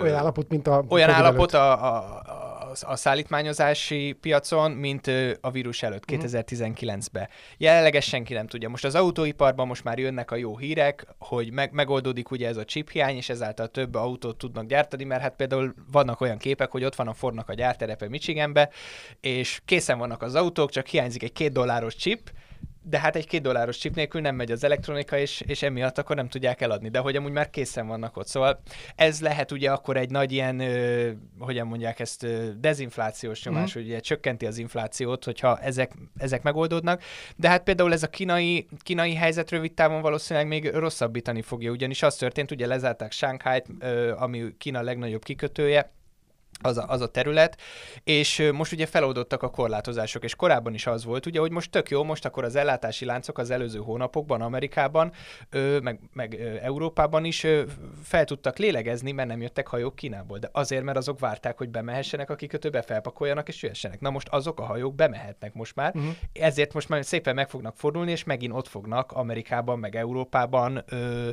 olyan 0.00 0.16
állapot, 0.16 0.48
mint 0.48 0.66
a... 0.66 0.84
Olyan 0.88 1.10
állapot 1.10 1.52
a, 1.52 1.84
a, 1.84 2.20
a, 2.70 2.72
a 2.80 2.96
szállítmányozási 2.96 4.16
piacon, 4.20 4.70
mint 4.70 5.10
a 5.40 5.50
vírus 5.50 5.82
előtt, 5.82 6.04
2019-ben. 6.06 7.22
Mhm. 7.22 7.32
Jelenleg 7.56 8.00
senki 8.00 8.34
nem 8.34 8.46
tudja. 8.46 8.68
Most 8.68 8.84
az 8.84 8.94
autóiparban 8.94 9.66
most 9.66 9.84
már 9.84 9.98
jönnek 9.98 10.30
a 10.30 10.36
jó 10.36 10.56
hírek, 10.56 11.06
hogy 11.18 11.52
meg, 11.52 11.72
megoldódik 11.72 12.30
ugye 12.30 12.48
ez 12.48 12.56
a 12.56 12.64
chip 12.64 12.90
hiány, 12.90 13.16
és 13.16 13.28
ezáltal 13.28 13.68
több 13.68 13.94
autót 13.94 14.38
tudnak 14.38 14.66
gyártani, 14.66 15.04
mert 15.04 15.22
hát 15.22 15.36
például 15.36 15.74
vannak 15.92 16.20
olyan 16.20 16.38
képek, 16.38 16.70
hogy 16.70 16.84
ott 16.84 16.94
van 16.94 17.08
a 17.08 17.14
Fordnak 17.14 17.48
a 17.48 17.54
gyárterepe 17.54 18.08
Michiganbe, 18.08 18.70
és 19.20 19.60
készen 19.64 19.98
vannak 19.98 20.22
az 20.22 20.34
autók, 20.34 20.70
csak 20.70 20.86
hiányzik 20.86 21.22
egy 21.22 21.32
két 21.32 21.52
dolláros 21.52 21.96
chip, 21.96 22.30
de 22.82 22.98
hát 22.98 23.16
egy 23.16 23.26
két 23.26 23.42
dolláros 23.42 23.78
chip 23.78 23.94
nélkül 23.94 24.20
nem 24.20 24.34
megy 24.34 24.50
az 24.50 24.64
elektronika, 24.64 25.18
és, 25.18 25.40
és 25.46 25.62
emiatt 25.62 25.98
akkor 25.98 26.16
nem 26.16 26.28
tudják 26.28 26.60
eladni, 26.60 26.88
de 26.88 26.98
hogy 26.98 27.16
amúgy 27.16 27.32
már 27.32 27.50
készen 27.50 27.86
vannak 27.86 28.16
ott. 28.16 28.26
Szóval 28.26 28.60
ez 28.96 29.20
lehet 29.20 29.52
ugye 29.52 29.70
akkor 29.70 29.96
egy 29.96 30.10
nagy 30.10 30.32
ilyen, 30.32 30.60
ö, 30.60 31.10
hogyan 31.38 31.66
mondják 31.66 32.00
ezt, 32.00 32.22
ö, 32.22 32.48
dezinflációs 32.60 33.44
nyomás, 33.44 33.78
mm. 33.78 33.80
ugye 33.80 34.00
csökkenti 34.00 34.46
az 34.46 34.58
inflációt, 34.58 35.24
hogyha 35.24 35.58
ezek, 35.58 35.92
ezek 36.16 36.42
megoldódnak, 36.42 37.02
de 37.36 37.48
hát 37.48 37.62
például 37.62 37.92
ez 37.92 38.02
a 38.02 38.08
kínai, 38.08 38.66
kínai 38.78 39.14
helyzet 39.14 39.50
rövid 39.50 39.72
távon 39.72 40.00
valószínűleg 40.00 40.48
még 40.48 40.70
rosszabbítani 40.70 41.42
fogja, 41.42 41.70
ugyanis 41.70 42.02
az 42.02 42.16
történt, 42.16 42.50
ugye 42.50 42.66
lezárták 42.66 43.12
Shanghai-t, 43.12 43.66
ö, 43.78 44.14
ami 44.16 44.54
Kína 44.58 44.82
legnagyobb 44.82 45.24
kikötője, 45.24 45.90
az 46.62 46.78
a, 46.78 46.84
az 46.88 47.00
a 47.00 47.08
terület, 47.08 47.60
és 48.04 48.50
most 48.52 48.72
ugye 48.72 48.86
feloldottak 48.86 49.42
a 49.42 49.50
korlátozások, 49.50 50.24
és 50.24 50.34
korábban 50.34 50.74
is 50.74 50.86
az 50.86 51.04
volt, 51.04 51.26
ugye, 51.26 51.40
hogy 51.40 51.50
most 51.50 51.70
tök 51.70 51.90
jó, 51.90 52.04
most 52.04 52.24
akkor 52.24 52.44
az 52.44 52.56
ellátási 52.56 53.04
láncok 53.04 53.38
az 53.38 53.50
előző 53.50 53.78
hónapokban 53.78 54.40
Amerikában, 54.40 55.12
meg, 55.82 56.00
meg 56.12 56.34
Európában 56.62 57.24
is 57.24 57.46
fel 58.02 58.24
tudtak 58.24 58.58
lélegezni, 58.58 59.12
mert 59.12 59.28
nem 59.28 59.40
jöttek 59.40 59.66
hajók 59.66 59.96
Kínából, 59.96 60.38
de 60.38 60.48
azért, 60.52 60.84
mert 60.84 60.98
azok 60.98 61.18
várták, 61.18 61.58
hogy 61.58 61.68
bemehessenek 61.68 62.30
a 62.30 62.34
kikötőbe, 62.34 62.82
felpakoljanak 62.82 63.48
és 63.48 63.62
jöhessenek. 63.62 64.00
Na 64.00 64.10
most 64.10 64.28
azok 64.28 64.60
a 64.60 64.64
hajók 64.64 64.94
bemehetnek 64.94 65.54
most 65.54 65.74
már, 65.74 65.92
uh-huh. 65.94 66.12
ezért 66.32 66.72
most 66.72 66.88
már 66.88 67.04
szépen 67.04 67.34
meg 67.34 67.48
fognak 67.48 67.76
fordulni, 67.76 68.10
és 68.10 68.24
megint 68.24 68.54
ott 68.54 68.68
fognak 68.68 69.12
Amerikában, 69.12 69.78
meg 69.78 69.96
Európában 69.96 70.84
ö, 70.88 71.28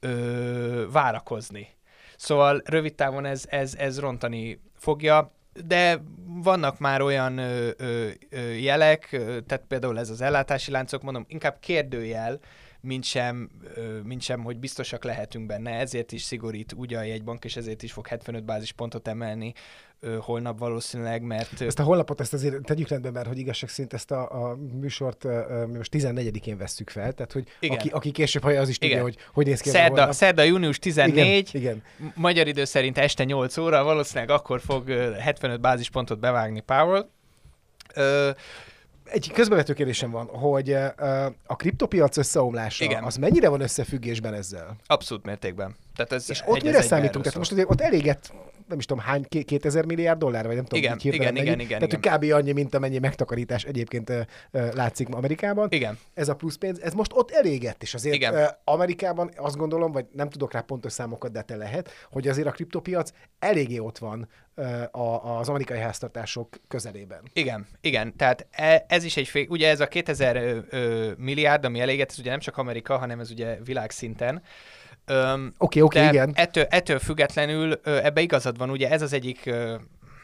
ö, 0.00 0.84
várakozni. 0.90 1.74
Szóval 2.16 2.62
rövid 2.64 2.94
távon 2.94 3.24
ez, 3.24 3.44
ez, 3.48 3.74
ez 3.74 4.00
rontani 4.00 4.60
fogja, 4.74 5.34
de 5.66 6.02
vannak 6.24 6.78
már 6.78 7.00
olyan 7.02 7.38
ö, 7.38 7.70
ö, 7.76 8.08
ö, 8.30 8.38
jelek, 8.40 9.08
tehát 9.46 9.64
például 9.68 9.98
ez 9.98 10.10
az 10.10 10.20
ellátási 10.20 10.70
láncok, 10.70 11.02
mondom, 11.02 11.24
inkább 11.28 11.56
kérdőjel, 11.60 12.40
mint 12.86 13.04
sem, 13.04 13.50
mint 14.04 14.22
sem, 14.22 14.42
hogy 14.42 14.58
biztosak 14.58 15.04
lehetünk 15.04 15.46
benne. 15.46 15.70
Ezért 15.70 16.12
is 16.12 16.22
szigorít 16.22 16.72
ugye 16.76 16.98
a 16.98 17.02
jegybank, 17.02 17.44
és 17.44 17.56
ezért 17.56 17.82
is 17.82 17.92
fog 17.92 18.06
75 18.06 18.44
bázispontot 18.44 19.08
emelni 19.08 19.54
holnap 20.20 20.58
valószínűleg, 20.58 21.22
mert... 21.22 21.60
Ezt 21.60 21.78
a 21.78 21.82
holnapot 21.82 22.20
ezt 22.20 22.32
azért 22.32 22.64
tegyük 22.64 22.88
rendben, 22.88 23.12
mert 23.12 23.26
hogy 23.26 23.38
igazság 23.38 23.70
szerint 23.70 23.92
ezt 23.92 24.10
a, 24.10 24.48
a 24.50 24.56
műsort 24.80 25.24
mi 25.66 25.76
most 25.76 25.90
14-én 25.94 26.56
vesszük 26.56 26.90
fel, 26.90 27.12
tehát 27.12 27.32
hogy 27.32 27.48
igen. 27.60 27.76
aki, 27.76 27.88
aki 27.88 28.10
később 28.10 28.42
hallja, 28.42 28.60
az 28.60 28.68
is 28.68 28.78
tudja, 28.78 28.94
igen. 28.94 29.08
hogy 29.08 29.16
hogy 29.32 29.46
néz 29.46 29.60
ki 29.60 29.68
szerda, 29.68 30.12
szerda, 30.12 30.42
június 30.42 30.78
14, 30.78 31.48
igen, 31.52 31.82
igen. 31.98 32.12
magyar 32.14 32.46
idő 32.46 32.64
szerint 32.64 32.98
este 32.98 33.24
8 33.24 33.56
óra, 33.56 33.84
valószínűleg 33.84 34.30
akkor 34.30 34.60
fog 34.60 34.88
75 34.88 35.60
bázispontot 35.60 36.18
bevágni 36.18 36.60
Powell. 36.60 37.08
Ö, 37.94 38.30
egy 39.10 39.30
közbevető 39.32 39.72
kérdésem 39.72 40.10
van, 40.10 40.26
hogy 40.26 40.72
a 41.46 41.56
kriptopiac 41.56 42.16
összeomlása, 42.16 42.84
Igen. 42.84 43.04
az 43.04 43.16
mennyire 43.16 43.48
van 43.48 43.60
összefüggésben 43.60 44.34
ezzel? 44.34 44.76
Abszolút 44.86 45.24
mértékben. 45.24 45.76
Tehát 45.96 46.12
ez 46.12 46.30
és 46.30 46.42
ott 46.46 46.62
mire 46.62 46.82
számítunk? 46.82 47.24
Tehát 47.24 47.38
most 47.38 47.52
azért 47.52 47.70
ott 47.70 47.80
eléget 47.80 48.32
nem 48.68 48.78
is 48.78 48.84
tudom 48.84 49.02
hány, 49.02 49.24
2000 49.44 49.84
milliárd 49.84 50.18
dollár, 50.18 50.46
vagy 50.46 50.54
nem 50.54 50.64
tudom, 50.64 50.84
igen, 50.84 50.98
igen, 51.00 51.32
mennyi. 51.32 51.46
igen, 51.46 51.60
igen, 51.60 51.78
Tehát 51.78 51.92
igen. 51.92 52.18
kb. 52.18 52.32
annyi, 52.32 52.52
mint 52.52 52.74
amennyi 52.74 52.98
megtakarítás 52.98 53.64
egyébként 53.64 54.12
látszik 54.50 55.08
Amerikában. 55.08 55.68
Igen. 55.70 55.98
Ez 56.14 56.28
a 56.28 56.34
plusz 56.34 56.56
pénz, 56.56 56.80
ez 56.80 56.92
most 56.92 57.12
ott 57.14 57.30
elégett, 57.30 57.82
és 57.82 57.94
azért 57.94 58.14
igen. 58.14 58.48
Amerikában 58.64 59.30
azt 59.36 59.56
gondolom, 59.56 59.92
vagy 59.92 60.06
nem 60.12 60.28
tudok 60.28 60.52
rá 60.52 60.60
pontos 60.60 60.92
számokat, 60.92 61.32
de 61.32 61.42
te 61.42 61.56
lehet, 61.56 61.90
hogy 62.10 62.28
azért 62.28 62.46
a 62.46 62.50
kriptopiac 62.50 63.10
eléggé 63.38 63.78
ott 63.78 63.98
van 63.98 64.28
uh, 64.56 65.38
az 65.38 65.48
amerikai 65.48 65.78
háztartások 65.78 66.56
közelében. 66.68 67.20
Igen, 67.32 67.66
igen, 67.80 68.16
tehát 68.16 68.46
e, 68.50 68.84
ez 68.88 69.04
is 69.04 69.16
egy 69.16 69.28
fél, 69.28 69.46
ugye 69.48 69.68
ez 69.68 69.80
a 69.80 69.86
2000 69.86 70.64
ö, 70.70 71.10
milliárd, 71.16 71.64
ami 71.64 71.80
elégett, 71.80 72.10
ez 72.10 72.18
ugye 72.18 72.30
nem 72.30 72.38
csak 72.38 72.56
Amerika, 72.56 72.98
hanem 72.98 73.20
ez 73.20 73.30
ugye 73.30 73.58
világszinten. 73.64 74.42
Oké, 75.06 75.80
oké, 75.80 75.80
okay, 75.80 76.06
igen. 76.06 76.32
Ettől, 76.34 76.64
ettől 76.64 76.98
függetlenül 76.98 77.80
ebbe 77.84 78.20
igazad 78.20 78.58
van, 78.58 78.70
ugye 78.70 78.90
ez 78.90 79.02
az 79.02 79.12
egyik 79.12 79.50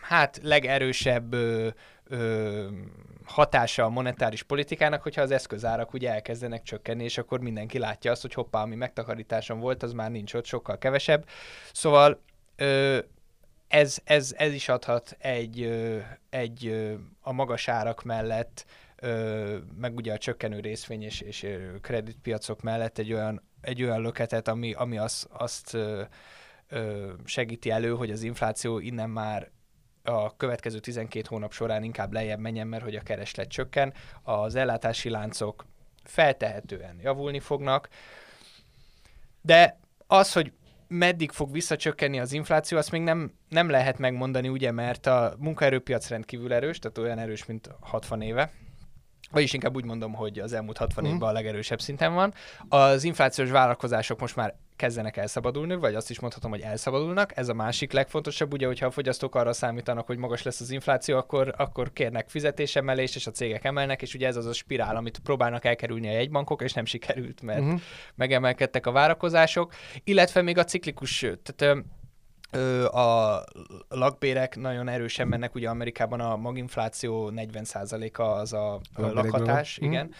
hát 0.02 0.40
legerősebb 0.42 1.32
ö, 1.32 2.66
hatása 3.24 3.84
a 3.84 3.88
monetáris 3.88 4.42
politikának, 4.42 5.02
hogyha 5.02 5.22
az 5.22 5.30
eszközárak 5.30 5.92
ugye 5.92 6.12
elkezdenek 6.12 6.62
csökkenni, 6.62 7.04
és 7.04 7.18
akkor 7.18 7.40
mindenki 7.40 7.78
látja 7.78 8.10
azt, 8.10 8.22
hogy 8.22 8.34
hoppá, 8.34 8.62
ami 8.62 8.74
megtakarításon 8.74 9.60
volt, 9.60 9.82
az 9.82 9.92
már 9.92 10.10
nincs 10.10 10.34
ott, 10.34 10.44
sokkal 10.44 10.78
kevesebb. 10.78 11.26
Szóval 11.72 12.22
ö, 12.56 12.98
ez, 13.68 13.98
ez, 14.04 14.34
ez 14.36 14.52
is 14.52 14.68
adhat 14.68 15.16
egy, 15.18 15.62
ö, 15.62 15.98
egy 16.30 16.66
ö, 16.66 16.94
a 17.20 17.32
magas 17.32 17.68
árak 17.68 18.02
mellett, 18.02 18.64
ö, 18.96 19.56
meg 19.80 19.96
ugye 19.96 20.12
a 20.12 20.18
csökkenő 20.18 20.60
részvény 20.60 21.02
és, 21.02 21.20
és 21.20 21.46
kreditpiacok 21.80 22.62
mellett 22.62 22.98
egy 22.98 23.12
olyan 23.12 23.42
egy 23.62 23.82
olyan 23.82 24.00
löketet, 24.00 24.48
ami, 24.48 24.72
ami 24.72 24.98
az, 24.98 25.26
azt 25.30 25.74
ö, 25.74 26.02
ö, 26.68 27.12
segíti 27.24 27.70
elő, 27.70 27.94
hogy 27.94 28.10
az 28.10 28.22
infláció 28.22 28.78
innen 28.78 29.10
már 29.10 29.50
a 30.02 30.36
következő 30.36 30.78
12 30.78 31.24
hónap 31.28 31.52
során 31.52 31.82
inkább 31.82 32.12
lejjebb 32.12 32.38
menjen, 32.38 32.66
mert 32.66 32.82
hogy 32.82 32.96
a 32.96 33.02
kereslet 33.02 33.48
csökken, 33.48 33.94
az 34.22 34.54
ellátási 34.54 35.08
láncok 35.08 35.66
feltehetően 36.04 36.98
javulni 37.02 37.40
fognak, 37.40 37.88
de 39.40 39.78
az, 40.06 40.32
hogy 40.32 40.52
meddig 40.88 41.30
fog 41.30 41.52
visszacsökkenni 41.52 42.20
az 42.20 42.32
infláció, 42.32 42.78
azt 42.78 42.90
még 42.90 43.02
nem, 43.02 43.32
nem 43.48 43.68
lehet 43.68 43.98
megmondani, 43.98 44.48
ugye, 44.48 44.70
mert 44.70 45.06
a 45.06 45.34
munkaerőpiac 45.38 46.08
rendkívül 46.08 46.52
erős, 46.52 46.78
tehát 46.78 46.98
olyan 46.98 47.18
erős, 47.18 47.46
mint 47.46 47.70
60 47.80 48.20
éve. 48.20 48.52
Vagyis 49.32 49.52
inkább 49.52 49.74
úgy 49.76 49.84
mondom, 49.84 50.12
hogy 50.12 50.38
az 50.38 50.52
elmúlt 50.52 50.76
60 50.78 51.04
Mhm. 51.04 51.12
évben 51.14 51.28
a 51.28 51.32
legerősebb 51.32 51.80
szinten 51.80 52.14
van. 52.14 52.34
Az 52.68 53.04
inflációs 53.04 53.50
vállalkozások 53.50 54.20
most 54.20 54.36
már 54.36 54.54
kezdenek 54.76 55.16
elszabadulni, 55.16 55.74
vagy 55.74 55.94
azt 55.94 56.10
is 56.10 56.20
mondhatom, 56.20 56.50
hogy 56.50 56.60
elszabadulnak. 56.60 57.36
Ez 57.36 57.48
a 57.48 57.54
másik 57.54 57.92
legfontosabb, 57.92 58.52
ugye, 58.52 58.66
hogyha 58.66 58.86
a 58.86 58.90
fogyasztók 58.90 59.34
arra 59.34 59.52
számítanak, 59.52 60.06
hogy 60.06 60.16
magas 60.16 60.42
lesz 60.42 60.60
az 60.60 60.70
infláció, 60.70 61.16
akkor, 61.16 61.54
akkor 61.56 61.92
kérnek 61.92 62.28
fizetésemelést, 62.28 63.14
és 63.16 63.26
a 63.26 63.30
cégek 63.30 63.64
emelnek, 63.64 64.02
és 64.02 64.14
ugye 64.14 64.26
ez 64.26 64.36
az 64.36 64.46
a 64.46 64.52
spirál, 64.52 64.96
amit 64.96 65.18
próbálnak 65.18 65.64
elkerülni 65.64 66.08
a 66.08 66.12
jegybankok, 66.12 66.62
és 66.62 66.72
nem 66.72 66.84
sikerült, 66.84 67.42
mert 67.42 67.60
Uh-huh. 67.60 67.80
megemelkedtek 68.14 68.86
a 68.86 68.92
várakozások, 68.92 69.72
illetve 70.04 70.42
még 70.42 70.58
a 70.58 70.64
ciklikus, 70.64 71.26
tehát 71.42 71.76
a 72.84 73.44
lakbérek 73.88 74.56
nagyon 74.56 74.88
erősen 74.88 75.28
mennek, 75.28 75.54
ugye 75.54 75.68
Amerikában 75.68 76.20
a 76.20 76.36
maginfláció 76.36 77.32
40%-a 77.36 78.22
az 78.22 78.52
a, 78.52 78.74
a 78.74 78.80
lakhatás, 78.94 79.76
van. 79.76 79.88
Mhm. 79.88 79.96
igen. 79.96 80.14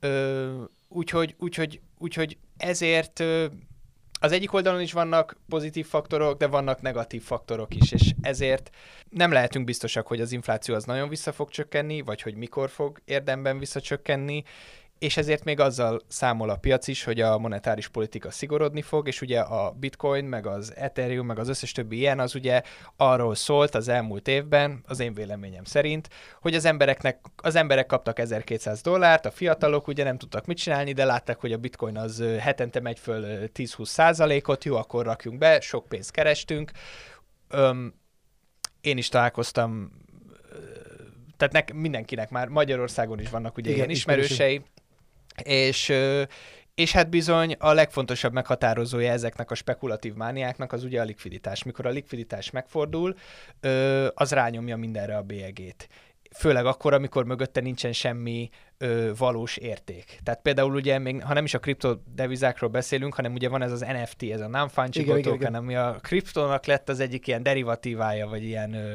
Ö, 0.00 0.62
úgyhogy, 0.88 1.34
úgyhogy, 1.38 1.80
úgyhogy 1.98 2.38
ezért 2.56 3.22
az 4.20 4.32
egyik 4.32 4.52
oldalon 4.52 4.80
is 4.80 4.92
vannak 4.92 5.36
pozitív 5.48 5.86
faktorok, 5.86 6.38
de 6.38 6.46
vannak 6.46 6.80
negatív 6.82 7.22
faktorok 7.22 7.74
is, 7.74 7.92
és 7.92 8.14
ezért 8.20 8.70
nem 9.10 9.32
lehetünk 9.32 9.64
biztosak, 9.64 10.06
hogy 10.06 10.20
az 10.20 10.32
infláció 10.32 10.74
az 10.74 10.84
nagyon 10.84 11.08
vissza 11.08 11.32
fog 11.32 11.50
csökkenni, 11.50 12.00
vagy 12.00 12.22
hogy 12.22 12.34
mikor 12.34 12.70
fog 12.70 13.00
érdemben 13.04 13.58
visszacsökkenni, 13.58 14.42
és 15.04 15.16
ezért 15.16 15.44
még 15.44 15.60
azzal 15.60 16.00
számol 16.08 16.50
a 16.50 16.56
piac 16.56 16.88
is, 16.88 17.04
hogy 17.04 17.20
a 17.20 17.38
monetáris 17.38 17.88
politika 17.88 18.30
szigorodni 18.30 18.82
fog, 18.82 19.08
és 19.08 19.20
ugye 19.20 19.40
a 19.40 19.70
bitcoin, 19.70 20.24
meg 20.24 20.46
az 20.46 20.76
ethereum, 20.76 21.26
meg 21.26 21.38
az 21.38 21.48
összes 21.48 21.72
többi 21.72 21.96
ilyen, 21.96 22.20
az 22.20 22.34
ugye 22.34 22.62
arról 22.96 23.34
szólt 23.34 23.74
az 23.74 23.88
elmúlt 23.88 24.28
évben, 24.28 24.82
az 24.86 25.00
én 25.00 25.14
véleményem 25.14 25.64
szerint, 25.64 26.08
hogy 26.40 26.54
az 26.54 26.64
embereknek, 26.64 27.20
az 27.36 27.54
emberek 27.54 27.86
kaptak 27.86 28.18
1200 28.18 28.80
dollárt, 28.80 29.26
a 29.26 29.30
fiatalok 29.30 29.86
ugye 29.86 30.04
nem 30.04 30.18
tudtak 30.18 30.46
mit 30.46 30.56
csinálni, 30.56 30.92
de 30.92 31.04
látták, 31.04 31.40
hogy 31.40 31.52
a 31.52 31.58
bitcoin 31.58 31.98
az 31.98 32.24
hetente 32.38 32.80
megy 32.80 32.98
föl 32.98 33.22
ö, 33.22 33.44
10-20 33.54 33.84
százalékot, 33.84 34.64
jó, 34.64 34.76
akkor 34.76 35.04
rakjunk 35.04 35.38
be, 35.38 35.60
sok 35.60 35.88
pénzt 35.88 36.10
kerestünk. 36.10 36.70
Öm, 37.48 37.94
én 38.80 38.96
is 38.98 39.08
találkoztam 39.08 39.90
tehát 41.36 41.52
nek, 41.52 41.74
mindenkinek 41.74 42.30
már 42.30 42.48
Magyarországon 42.48 43.20
is 43.20 43.30
vannak 43.30 43.56
ugye 43.56 43.70
Igen, 43.70 43.76
ilyen 43.76 43.90
ismerősök. 43.90 44.30
ismerősei, 44.30 44.62
és, 45.42 45.92
és 46.74 46.92
hát 46.92 47.10
bizony 47.10 47.56
a 47.58 47.72
legfontosabb 47.72 48.32
meghatározója 48.32 49.12
ezeknek 49.12 49.50
a 49.50 49.54
spekulatív 49.54 50.14
mániáknak 50.14 50.72
az 50.72 50.84
ugye 50.84 51.00
a 51.00 51.04
likviditás. 51.04 51.62
Mikor 51.62 51.86
a 51.86 51.90
likviditás 51.90 52.50
megfordul, 52.50 53.14
az 54.14 54.30
rányomja 54.30 54.76
mindenre 54.76 55.16
a 55.16 55.22
bélyegét. 55.22 55.88
Főleg 56.38 56.66
akkor, 56.66 56.92
amikor 56.94 57.24
mögötte 57.24 57.60
nincsen 57.60 57.92
semmi 57.92 58.48
ö, 58.78 59.10
valós 59.18 59.56
érték. 59.56 60.18
Tehát 60.22 60.40
például 60.42 60.74
ugye 60.74 60.98
még, 60.98 61.22
ha 61.22 61.34
nem 61.34 61.44
is 61.44 61.54
a 61.54 61.58
kriptodevizákról 61.58 62.70
beszélünk, 62.70 63.14
hanem 63.14 63.32
ugye 63.32 63.48
van 63.48 63.62
ez 63.62 63.72
az 63.72 63.80
NFT, 63.80 64.22
ez 64.30 64.40
a 64.40 64.48
non-fungible 64.48 65.02
Igen, 65.02 65.18
igen, 65.18 65.32
token, 65.32 65.54
ami 65.54 65.74
a 65.74 65.98
kriptónak 66.02 66.66
lett 66.66 66.88
az 66.88 67.00
egyik 67.00 67.26
ilyen 67.26 67.42
derivatívája, 67.42 68.26
vagy 68.28 68.42
ilyen 68.44 68.74
ö, 68.74 68.94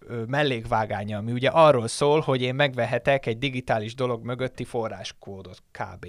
ö, 0.00 0.22
mellékvágánya, 0.26 1.18
ami 1.18 1.32
ugye 1.32 1.48
arról 1.48 1.88
szól, 1.88 2.20
hogy 2.20 2.42
én 2.42 2.54
megvehetek 2.54 3.26
egy 3.26 3.38
digitális 3.38 3.94
dolog 3.94 4.24
mögötti 4.24 4.64
forráskódot 4.64 5.62
kb. 5.72 6.06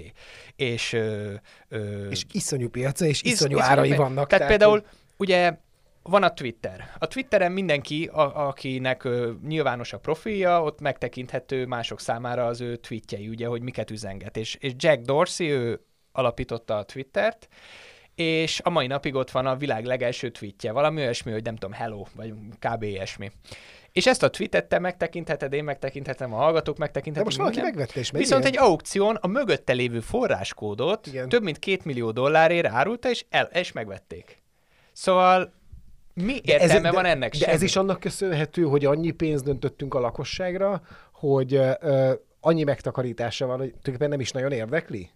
És, 0.56 0.92
ö, 0.92 1.32
ö, 1.68 2.08
És 2.08 2.24
iszonyú 2.32 2.68
piaca, 2.68 3.04
és 3.04 3.22
Isz- 3.22 3.32
iszonyú 3.32 3.56
iszonyú 3.56 3.70
árai 3.70 3.96
vannak. 3.96 4.28
Tehát 4.28 4.46
például 4.46 4.84
ugye 5.16 5.58
van 6.02 6.22
a 6.22 6.32
Twitter. 6.34 6.90
A 6.98 7.06
Twitteren 7.06 7.52
mindenki, 7.52 8.06
a, 8.12 8.46
akinek 8.48 9.04
ö, 9.04 9.32
nyilvános 9.46 9.92
a 9.92 9.98
profilja, 9.98 10.62
ott 10.62 10.80
megtekinthető 10.80 11.66
mások 11.66 12.00
számára 12.00 12.46
az 12.46 12.60
ő 12.60 12.76
tweetjei, 12.76 13.28
ugye, 13.28 13.46
hogy 13.46 13.62
miket 13.62 13.90
üzenget. 13.90 14.36
És, 14.36 14.54
és 14.60 14.72
Jack 14.76 15.00
Dorsey, 15.00 15.50
ő 15.50 15.84
alapította 16.12 16.76
a 16.76 16.84
Twittert, 16.84 17.48
és 18.14 18.60
a 18.64 18.70
mai 18.70 18.86
napig 18.86 19.14
ott 19.14 19.30
van 19.30 19.46
a 19.46 19.56
világ 19.56 19.84
legelső 19.84 20.30
tweetje, 20.30 20.72
valami 20.72 21.00
olyasmi, 21.00 21.32
hogy 21.32 21.42
nem 21.44 21.54
tudom, 21.56 21.72
hello, 21.72 22.04
vagy 22.14 22.32
kb. 22.58 22.82
ilyesmi. 22.82 23.30
És 23.92 24.06
ezt 24.06 24.22
a 24.22 24.30
tweetet 24.30 24.66
te 24.68 24.78
megtekintheted, 24.78 25.52
én 25.52 25.64
megtekinthetem, 25.64 26.34
a 26.34 26.36
hallgatók 26.36 26.74
De 26.74 26.80
megtekinthetik. 26.80 27.24
most 27.26 27.36
valaki 27.36 27.54
minden. 27.56 27.74
megvette, 27.74 28.00
és 28.00 28.10
Viszont 28.10 28.44
ilyen. 28.44 28.54
egy 28.54 28.68
aukción 28.68 29.16
a 29.16 29.26
mögötte 29.26 29.72
lévő 29.72 30.00
forráskódot. 30.00 31.06
Igen. 31.06 31.28
több 31.28 31.42
mint 31.42 31.58
két 31.58 31.84
millió 31.84 32.10
dollárért 32.10 32.66
árulta, 32.66 33.10
és, 33.10 33.24
el, 33.28 33.44
és 33.44 33.72
megvették. 33.72 34.42
Szóval 34.92 35.52
mi 36.20 36.40
De 36.44 36.54
ez- 36.54 36.62
értelme 36.62 36.88
de- 36.90 36.94
van 36.94 37.04
ennek? 37.04 37.30
De 37.32 37.38
Semmi. 37.38 37.52
ez 37.52 37.62
is 37.62 37.76
annak 37.76 38.00
köszönhető, 38.00 38.62
hogy 38.62 38.84
annyi 38.84 39.10
pénzt 39.10 39.44
döntöttünk 39.44 39.94
a 39.94 40.00
lakosságra, 40.00 40.82
hogy 41.12 41.54
ö, 41.54 42.12
annyi 42.40 42.62
megtakarítása 42.64 43.46
van, 43.46 43.56
hogy 43.58 43.66
tulajdonképpen 43.68 44.08
nem 44.08 44.20
is 44.20 44.30
nagyon 44.30 44.52
érdekli? 44.52 45.10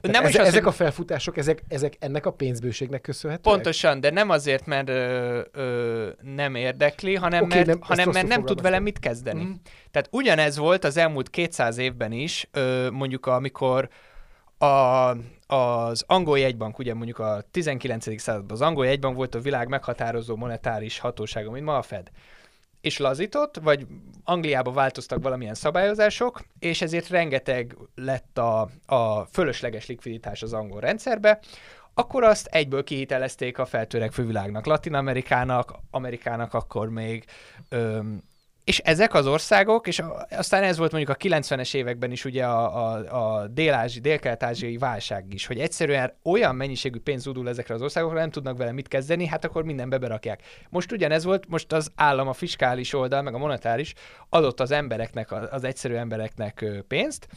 Tehát 0.00 0.16
Nem 0.16 0.26
eze- 0.26 0.40
az, 0.40 0.46
ezek 0.46 0.62
hogy- 0.64 0.72
a 0.72 0.76
felfutások, 0.76 1.36
ezek, 1.36 1.62
ezek 1.68 1.96
ennek 1.98 2.26
a 2.26 2.32
pénzbőségnek 2.32 3.00
köszönhetőek? 3.00 3.54
Pontosan, 3.54 4.00
de 4.00 4.10
nem 4.10 4.30
azért, 4.30 4.66
mert 4.66 4.88
ö, 4.88 5.40
ö, 5.52 6.08
nem 6.20 6.54
érdekli, 6.54 7.14
hanem, 7.14 7.42
Oké, 7.44 7.54
mert, 7.54 7.66
nem, 7.66 7.78
hanem 7.80 8.08
mert 8.12 8.26
nem 8.28 8.44
tud 8.44 8.62
vele 8.62 8.78
mit 8.78 8.98
kezdeni. 8.98 9.42
Mhm. 9.42 9.52
Tehát 9.90 10.08
ugyanez 10.12 10.56
volt 10.56 10.84
az 10.84 10.96
elmúlt 10.96 11.30
200 11.30 11.78
évben 11.78 12.12
is, 12.12 12.48
ö, 12.52 12.90
mondjuk 12.90 13.26
amikor 13.26 13.88
a, 14.58 14.66
az 15.46 16.04
angol 16.06 16.38
jegybank, 16.38 16.78
ugye 16.78 16.94
mondjuk 16.94 17.18
a 17.18 17.42
19. 17.50 18.20
században 18.20 18.50
az 18.56 18.60
angol 18.60 18.86
jegybank 18.86 19.16
volt 19.16 19.34
a 19.34 19.40
világ 19.40 19.68
meghatározó 19.68 20.36
monetáris 20.36 20.98
hatósága, 20.98 21.50
mint 21.50 21.64
ma 21.64 21.76
a 21.76 21.82
Fed. 21.82 22.10
És 22.80 22.98
lazított, 22.98 23.56
vagy 23.56 23.86
Angliába 24.24 24.72
változtak 24.72 25.22
valamilyen 25.22 25.54
szabályozások, 25.54 26.40
és 26.58 26.82
ezért 26.82 27.08
rengeteg 27.08 27.76
lett 27.94 28.38
a, 28.38 28.68
a 28.86 29.24
fölösleges 29.24 29.86
likviditás 29.86 30.42
az 30.42 30.52
angol 30.52 30.80
rendszerbe, 30.80 31.40
akkor 31.94 32.24
azt 32.24 32.46
egyből 32.46 32.84
kihitelezték 32.84 33.58
a 33.58 33.64
feltörekvő 33.64 34.26
világnak, 34.26 34.66
Latin 34.66 34.94
Amerikának, 34.94 35.74
Amerikának 35.90 36.54
akkor 36.54 36.88
még, 36.88 37.24
öm, 37.68 38.22
és 38.66 38.78
ezek 38.78 39.14
az 39.14 39.26
országok, 39.26 39.86
és 39.86 40.02
aztán 40.30 40.62
ez 40.62 40.78
volt 40.78 40.92
mondjuk 40.92 41.16
a 41.16 41.24
90-es 41.24 41.74
években 41.74 42.10
is 42.10 42.24
ugye 42.24 42.44
a, 42.44 42.94
a, 42.94 43.38
a 43.38 43.46
dél-ázsi, 43.46 44.00
dél-kelet-ázsiai 44.00 44.76
válság 44.76 45.24
is, 45.32 45.46
hogy 45.46 45.58
egyszerűen 45.58 46.12
olyan 46.22 46.54
mennyiségű 46.54 46.98
pénz 46.98 47.22
zúdul 47.22 47.48
ezekre 47.48 47.74
az 47.74 47.82
országokra, 47.82 48.18
nem 48.18 48.30
tudnak 48.30 48.56
vele 48.56 48.72
mit 48.72 48.88
kezdeni, 48.88 49.26
hát 49.26 49.44
akkor 49.44 49.64
mindenbe 49.64 49.98
berakják. 49.98 50.42
Most 50.70 50.92
ugyanez 50.92 51.24
volt, 51.24 51.48
most 51.48 51.72
az 51.72 51.92
állam, 51.94 52.28
a 52.28 52.32
fiskális 52.32 52.92
oldal, 52.92 53.22
meg 53.22 53.34
a 53.34 53.38
monetáris 53.38 53.94
adott 54.28 54.60
az 54.60 54.70
embereknek, 54.70 55.32
az 55.52 55.64
egyszerű 55.64 55.94
embereknek 55.94 56.64
pénzt, 56.88 57.28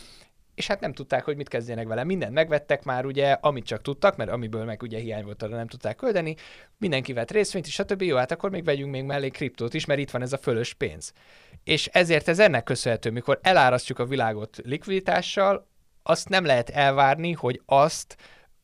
és 0.60 0.68
hát 0.68 0.80
nem 0.80 0.94
tudták, 0.94 1.24
hogy 1.24 1.36
mit 1.36 1.48
kezdjenek 1.48 1.88
vele. 1.88 2.04
Mindent 2.04 2.34
megvettek 2.34 2.84
már, 2.84 3.06
ugye, 3.06 3.32
amit 3.32 3.66
csak 3.66 3.82
tudtak, 3.82 4.18
mert 4.18 4.30
amiből 4.30 4.66
meg 4.66 4.82
ugye 4.82 5.00
hiány 5.00 5.24
volt, 5.24 5.44
arra 5.44 5.56
nem 5.56 5.68
tudták 5.68 5.96
küldeni. 5.96 6.36
Mindenki 6.78 7.14
vett 7.14 7.32
részvényt, 7.32 7.68
és 7.68 7.74
stb. 7.74 8.02
Jó, 8.02 8.18
hát 8.18 8.32
akkor 8.32 8.50
még 8.50 8.64
vegyünk 8.64 8.92
még 8.92 9.04
mellé 9.04 9.30
kriptót 9.30 9.74
is, 9.74 9.86
mert 9.86 10.00
itt 10.00 10.12
van 10.12 10.22
ez 10.22 10.34
a 10.34 10.38
fölös 10.38 10.74
pénz. 10.74 11.14
És 11.64 11.86
ezért 11.86 12.28
ez 12.28 12.40
ennek 12.40 12.64
köszönhető, 12.64 13.12
mikor 13.12 13.40
elárasztjuk 13.42 14.00
a 14.00 14.06
világot 14.06 14.58
likviditással, 14.64 15.68
azt 16.04 16.30
nem 16.30 16.46
lehet 16.46 16.70
elvárni, 16.70 17.32
hogy 17.32 17.62
azt 17.66 18.16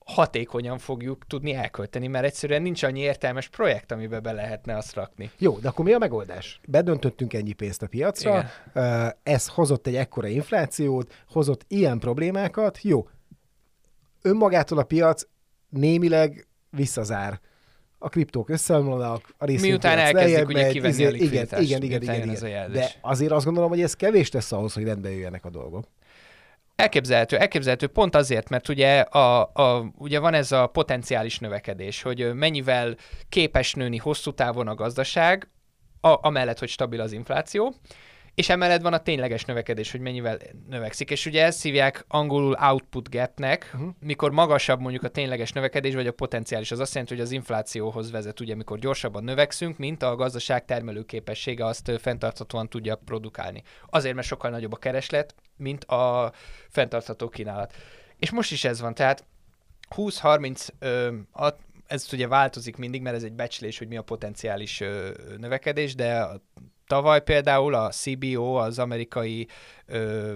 hatékonyan 0.05 0.77
fogjuk 0.77 1.25
tudni 1.27 1.53
elkölteni, 1.53 2.07
mert 2.07 2.25
egyszerűen 2.25 2.61
nincs 2.61 2.83
annyi 2.83 2.99
értelmes 2.99 3.47
projekt, 3.49 3.91
amiben 3.91 4.21
be 4.21 4.31
lehetne 4.31 4.77
azt 4.77 4.93
rakni. 4.93 5.31
Jó, 5.37 5.57
de 5.59 5.67
akkor 5.67 5.85
mi 5.85 5.93
a 5.93 5.97
megoldás? 5.97 6.59
Bedöntöttünk 6.67 7.33
ennyi 7.33 7.53
pénzt 7.53 7.81
a 7.81 7.87
piacra, 7.87 8.45
ö, 8.73 9.07
ez 9.23 9.47
hozott 9.47 9.87
egy 9.87 9.95
ekkora 9.95 10.27
inflációt, 10.27 11.13
hozott 11.29 11.65
ilyen 11.67 11.99
problémákat, 11.99 12.79
jó. 12.81 13.07
Önmagától 14.21 14.77
a 14.77 14.83
piac 14.83 15.23
némileg 15.69 16.47
visszazár. 16.69 17.39
A 17.97 18.09
kriptók 18.09 18.49
összeomlanak, 18.49 19.33
a 19.37 19.45
Miután 19.61 19.97
elkezdik 19.97 20.47
ugye 20.47 20.67
kivenni 20.69 20.93
izé- 20.93 21.53
a 21.53 21.59
Igen, 21.59 21.81
igen, 21.83 22.01
igen, 22.01 22.01
igen, 22.01 22.45
igen. 22.47 22.71
De 22.71 22.91
azért 23.01 23.31
azt 23.31 23.45
gondolom, 23.45 23.69
hogy 23.69 23.81
ez 23.81 23.93
kevés 23.93 24.31
lesz 24.31 24.51
ahhoz, 24.51 24.73
hogy 24.73 24.83
rendbe 24.83 25.09
jöjjenek 25.11 25.45
a 25.45 25.49
dolgok. 25.49 25.85
Elképzelhető, 26.75 27.38
elképzelhető 27.38 27.88
pont 27.88 28.15
azért, 28.15 28.49
mert 28.49 28.69
ugye, 28.69 28.99
a, 28.99 29.41
a, 29.41 29.91
ugye 29.97 30.19
van 30.19 30.33
ez 30.33 30.51
a 30.51 30.67
potenciális 30.67 31.39
növekedés, 31.39 32.01
hogy 32.01 32.33
mennyivel 32.33 32.95
képes 33.29 33.73
nőni 33.73 33.97
hosszú 33.97 34.33
távon 34.33 34.67
a 34.67 34.75
gazdaság, 34.75 35.49
a, 36.01 36.27
amellett, 36.27 36.59
hogy 36.59 36.69
stabil 36.69 37.01
az 37.01 37.11
infláció, 37.11 37.75
és 38.35 38.49
emellett 38.49 38.81
van 38.81 38.93
a 38.93 38.97
tényleges 38.97 39.45
növekedés, 39.45 39.91
hogy 39.91 39.99
mennyivel 39.99 40.37
növekszik. 40.69 41.11
És 41.11 41.25
ugye 41.25 41.43
ezt 41.43 41.61
hívják 41.61 42.05
angolul 42.07 42.57
output 42.61 43.09
gapnek, 43.09 43.71
uh-huh. 43.73 43.89
mikor 43.99 44.31
magasabb 44.31 44.79
mondjuk 44.79 45.03
a 45.03 45.07
tényleges 45.07 45.51
növekedés, 45.51 45.93
vagy 45.93 46.07
a 46.07 46.11
potenciális. 46.11 46.71
Az 46.71 46.79
azt 46.79 46.93
jelenti, 46.93 47.13
hogy 47.13 47.23
az 47.23 47.31
inflációhoz 47.31 48.11
vezet, 48.11 48.39
ugye, 48.39 48.55
mikor 48.55 48.79
gyorsabban 48.79 49.23
növekszünk, 49.23 49.77
mint 49.77 50.03
a 50.03 50.15
gazdaság 50.15 50.65
termelőképessége 50.65 51.65
azt 51.65 51.91
fenntarthatóan 51.99 52.69
tudja 52.69 52.95
produkálni. 52.95 53.63
Azért, 53.89 54.15
mert 54.15 54.27
sokkal 54.27 54.49
nagyobb 54.49 54.73
a 54.73 54.77
kereslet, 54.77 55.35
mint 55.57 55.83
a 55.83 56.31
fenntartható 56.69 57.29
kínálat. 57.29 57.73
És 58.17 58.31
most 58.31 58.51
is 58.51 58.63
ez 58.63 58.81
van, 58.81 58.93
tehát 58.93 59.25
20-30, 59.95 60.67
ö, 60.79 61.13
a, 61.33 61.49
ez 61.87 62.07
ugye 62.13 62.27
változik 62.27 62.75
mindig, 62.75 63.01
mert 63.01 63.15
ez 63.15 63.23
egy 63.23 63.33
becslés, 63.33 63.77
hogy 63.77 63.87
mi 63.87 63.97
a 63.97 64.01
potenciális 64.01 64.81
ö, 64.81 65.09
növekedés, 65.37 65.95
de 65.95 66.21
a, 66.21 66.41
tavaly 66.87 67.23
például 67.23 67.73
a 67.73 67.89
CBO, 67.89 68.53
az 68.53 68.79
amerikai 68.79 69.47
ö, 69.85 70.33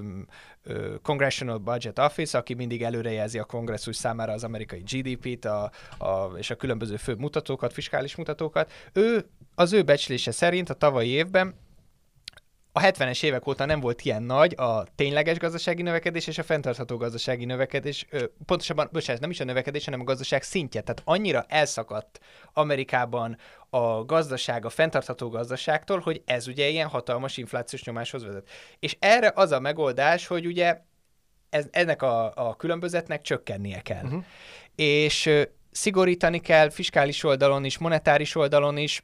ö, 0.63 0.95
Congressional 1.01 1.57
Budget 1.57 1.99
Office, 1.99 2.37
aki 2.37 2.53
mindig 2.53 2.83
előrejelzi 2.83 3.39
a 3.39 3.43
kongresszus 3.43 3.95
számára 3.95 4.31
az 4.31 4.43
amerikai 4.43 4.83
GDP-t 4.91 5.45
a, 5.45 5.71
a, 5.97 6.37
és 6.37 6.49
a 6.49 6.55
különböző 6.55 6.95
fő 6.95 7.15
mutatókat, 7.15 7.73
fiskális 7.73 8.15
mutatókat, 8.15 8.71
ő 8.93 9.25
az 9.55 9.73
ő 9.73 9.83
becslése 9.83 10.31
szerint 10.31 10.69
a 10.69 10.73
tavalyi 10.73 11.09
évben 11.09 11.55
a 12.71 12.79
70-es 12.79 13.23
évek 13.23 13.47
óta 13.47 13.65
nem 13.65 13.79
volt 13.79 14.01
ilyen 14.01 14.23
nagy 14.23 14.53
a 14.57 14.83
tényleges 14.95 15.37
gazdasági 15.37 15.81
növekedés 15.81 16.27
és 16.27 16.37
a 16.37 16.43
fenntartható 16.43 16.97
gazdasági 16.97 17.45
növekedés, 17.45 18.07
pontosabban, 18.45 18.89
bocsánat, 18.91 19.21
nem 19.21 19.29
is 19.29 19.39
a 19.39 19.43
növekedés, 19.43 19.85
hanem 19.85 19.99
a 19.99 20.03
gazdaság 20.03 20.43
szintje. 20.43 20.81
Tehát 20.81 21.01
annyira 21.05 21.45
elszakadt 21.47 22.19
Amerikában 22.53 23.37
a 23.69 24.05
gazdaság, 24.05 24.65
a 24.65 24.69
fenntartható 24.69 25.29
gazdaságtól, 25.29 25.99
hogy 25.99 26.21
ez 26.25 26.47
ugye 26.47 26.67
ilyen 26.67 26.87
hatalmas 26.87 27.37
inflációs 27.37 27.83
nyomáshoz 27.83 28.23
vezet. 28.25 28.49
És 28.79 28.95
erre 28.99 29.31
az 29.35 29.51
a 29.51 29.59
megoldás, 29.59 30.27
hogy 30.27 30.45
ugye 30.45 30.81
ez, 31.49 31.67
ennek 31.71 32.01
a, 32.01 32.31
a 32.35 32.55
különbözetnek 32.55 33.21
csökkennie 33.21 33.81
kell. 33.81 34.03
Uh-huh. 34.03 34.23
És 34.75 35.29
szigorítani 35.71 36.39
kell 36.39 36.69
fiskális 36.69 37.23
oldalon 37.23 37.65
is, 37.65 37.77
monetáris 37.77 38.35
oldalon 38.35 38.77
is, 38.77 39.03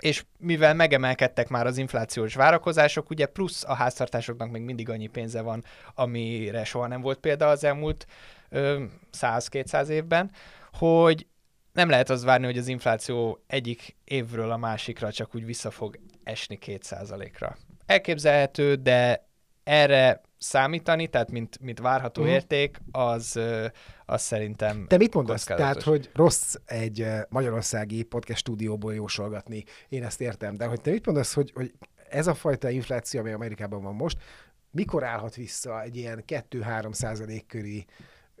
és 0.00 0.24
mivel 0.38 0.74
megemelkedtek 0.74 1.48
már 1.48 1.66
az 1.66 1.78
inflációs 1.78 2.34
várakozások, 2.34 3.10
ugye 3.10 3.26
plusz 3.26 3.64
a 3.64 3.74
háztartásoknak 3.74 4.50
még 4.50 4.62
mindig 4.62 4.88
annyi 4.88 5.06
pénze 5.06 5.40
van, 5.40 5.64
amire 5.94 6.64
soha 6.64 6.86
nem 6.86 7.00
volt 7.00 7.18
példa 7.18 7.48
az 7.48 7.64
elmúlt 7.64 8.06
100-200 8.50 9.86
évben, 9.88 10.30
hogy 10.72 11.26
nem 11.72 11.88
lehet 11.88 12.10
az 12.10 12.24
várni, 12.24 12.46
hogy 12.46 12.58
az 12.58 12.68
infláció 12.68 13.42
egyik 13.46 13.96
évről 14.04 14.50
a 14.50 14.56
másikra 14.56 15.12
csak 15.12 15.34
úgy 15.34 15.44
vissza 15.44 15.70
fog 15.70 15.98
esni 16.24 16.58
2%-ra. 16.66 17.56
Elképzelhető, 17.86 18.74
de 18.74 19.25
erre 19.66 20.20
számítani, 20.38 21.06
tehát 21.06 21.30
mint, 21.30 21.60
mint 21.60 21.78
várható 21.78 22.20
uh-huh. 22.20 22.36
érték, 22.36 22.80
az, 22.90 23.40
az 24.06 24.22
szerintem 24.22 24.86
Te 24.88 24.96
mit 24.96 25.14
mondasz? 25.14 25.44
Tehát, 25.44 25.82
hogy 25.82 26.10
rossz 26.14 26.54
egy 26.64 27.06
magyarországi 27.28 28.02
podcast 28.02 28.38
stúdióból 28.38 28.94
jósolgatni, 28.94 29.64
én 29.88 30.04
ezt 30.04 30.20
értem, 30.20 30.56
de 30.56 30.66
hogy 30.66 30.80
te 30.80 30.90
mit 30.90 31.06
mondasz, 31.06 31.34
hogy, 31.34 31.52
hogy 31.54 31.72
ez 32.10 32.26
a 32.26 32.34
fajta 32.34 32.70
infláció, 32.70 33.20
ami 33.20 33.32
Amerikában 33.32 33.82
van 33.82 33.94
most, 33.94 34.18
mikor 34.70 35.04
állhat 35.04 35.34
vissza 35.34 35.82
egy 35.82 35.96
ilyen 35.96 36.24
2-3 36.26 36.92
százalék 36.92 37.46
körüli 37.46 37.86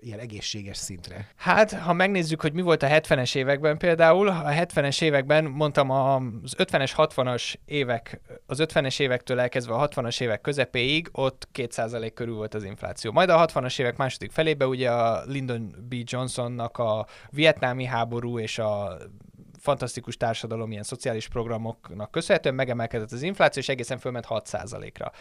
ilyen 0.00 0.18
egészséges 0.18 0.76
szintre? 0.76 1.28
Hát, 1.36 1.72
ha 1.72 1.92
megnézzük, 1.92 2.40
hogy 2.40 2.52
mi 2.52 2.62
volt 2.62 2.82
a 2.82 2.86
70-es 2.86 3.34
években 3.36 3.78
például, 3.78 4.28
a 4.28 4.50
70-es 4.50 5.02
években 5.02 5.44
mondtam 5.44 5.90
az 5.90 6.54
50-es, 6.58 6.92
60-as 6.96 7.54
évek, 7.64 8.20
az 8.46 8.58
50-es 8.62 9.00
évektől 9.00 9.40
elkezdve 9.40 9.74
a 9.74 9.88
60-as 9.88 10.20
évek 10.20 10.40
közepéig 10.40 11.08
ott 11.12 11.48
2% 11.54 12.10
körül 12.14 12.34
volt 12.34 12.54
az 12.54 12.64
infláció. 12.64 13.12
Majd 13.12 13.28
a 13.28 13.46
60-as 13.46 13.80
évek 13.80 13.96
második 13.96 14.30
felébe 14.30 14.66
ugye 14.66 14.90
a 14.90 15.22
Lyndon 15.26 15.74
B. 15.88 15.94
Johnsonnak 16.04 16.78
a 16.78 17.06
vietnámi 17.30 17.84
háború 17.84 18.38
és 18.38 18.58
a 18.58 18.96
fantasztikus 19.58 20.16
társadalom, 20.16 20.70
ilyen 20.70 20.82
szociális 20.82 21.28
programoknak 21.28 22.10
köszönhetően 22.10 22.54
megemelkedett 22.54 23.12
az 23.12 23.22
infláció, 23.22 23.62
és 23.62 23.68
egészen 23.68 23.98
fölment 23.98 24.26
6%-ra. 24.28 25.12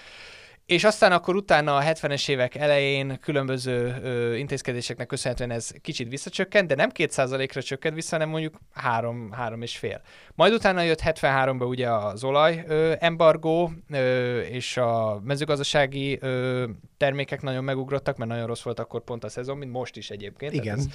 És 0.65 0.83
aztán 0.83 1.11
akkor 1.11 1.35
utána 1.35 1.75
a 1.75 1.81
70-es 1.81 2.29
évek 2.29 2.55
elején 2.55 3.19
különböző 3.21 3.95
ö, 4.03 4.35
intézkedéseknek 4.35 5.07
köszönhetően 5.07 5.51
ez 5.51 5.71
kicsit 5.81 6.09
visszacsökkent, 6.09 6.67
de 6.67 6.75
nem 6.75 6.89
2%-ra 6.93 7.61
csökkent 7.61 7.95
vissza, 7.95 8.15
hanem 8.15 8.29
mondjuk 8.29 8.55
3, 8.73 9.31
3 9.31 9.61
és 9.61 9.77
fél. 9.77 10.01
Majd 10.35 10.53
utána 10.53 10.81
jött 10.81 11.01
73-ban 11.03 11.67
ugye 11.67 11.89
az 11.89 12.23
olaj 12.23 12.63
ö, 12.67 12.93
embargó, 12.99 13.71
ö, 13.89 14.39
és 14.39 14.77
a 14.77 15.21
mezőgazdasági 15.23 16.17
ö, 16.21 16.65
termékek 16.97 17.41
nagyon 17.41 17.63
megugrottak, 17.63 18.17
mert 18.17 18.31
nagyon 18.31 18.47
rossz 18.47 18.63
volt 18.63 18.79
akkor 18.79 19.03
pont 19.03 19.23
a 19.23 19.29
szezon, 19.29 19.57
mint 19.57 19.71
most 19.71 19.97
is 19.97 20.09
egyébként. 20.09 20.53
Igen. 20.53 20.77
Ez, 20.77 20.85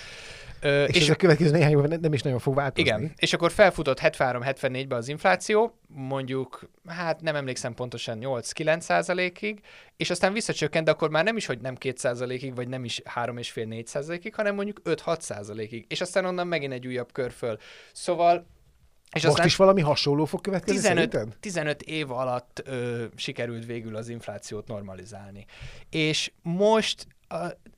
ö, 0.61 0.85
és, 0.85 0.96
és 0.96 1.02
ez 1.02 1.09
a 1.09 1.16
következő 1.16 1.50
néhány 1.50 1.70
évben 1.70 2.00
nem 2.00 2.12
is 2.12 2.22
nagyon 2.22 2.38
fog 2.38 2.54
változni. 2.54 2.90
Igen, 2.90 3.12
és 3.16 3.33
akkor 3.33 3.50
felfutott 3.50 4.00
73-74-ben 4.02 4.98
az 4.98 5.09
infláció, 5.09 5.79
mondjuk, 5.94 6.70
hát 6.87 7.20
nem 7.20 7.37
emlékszem 7.37 7.74
pontosan 7.74 8.18
8-9 8.20 8.81
százalékig, 8.81 9.61
és 9.96 10.11
aztán 10.11 10.33
visszacsökkent, 10.33 10.85
de 10.85 10.90
akkor 10.90 11.11
már 11.11 11.24
nem 11.24 11.37
is, 11.37 11.46
hogy 11.46 11.61
nem 11.61 11.76
2 11.76 11.96
százalékig, 11.96 12.55
vagy 12.55 12.68
nem 12.68 12.85
is 12.85 13.00
3,5-4 13.14 13.85
százalékig, 13.85 14.35
hanem 14.35 14.55
mondjuk 14.55 14.81
5-6 14.85 15.20
százalékig. 15.20 15.85
És 15.88 16.00
aztán 16.00 16.24
onnan 16.24 16.46
megint 16.46 16.72
egy 16.72 16.87
újabb 16.87 17.12
kör 17.12 17.33
föl. 17.33 17.59
Szóval 17.92 18.46
és 19.12 19.24
Most 19.26 19.44
is 19.44 19.57
valami 19.57 19.81
hasonló 19.81 20.24
fog 20.24 20.40
következni 20.40 20.81
15, 20.81 21.37
15 21.40 21.83
év 21.83 22.11
alatt 22.11 22.62
ö, 22.64 23.05
sikerült 23.16 23.66
végül 23.66 23.96
az 23.96 24.09
inflációt 24.09 24.66
normalizálni. 24.66 25.46
És 25.88 26.33
most 26.42 27.07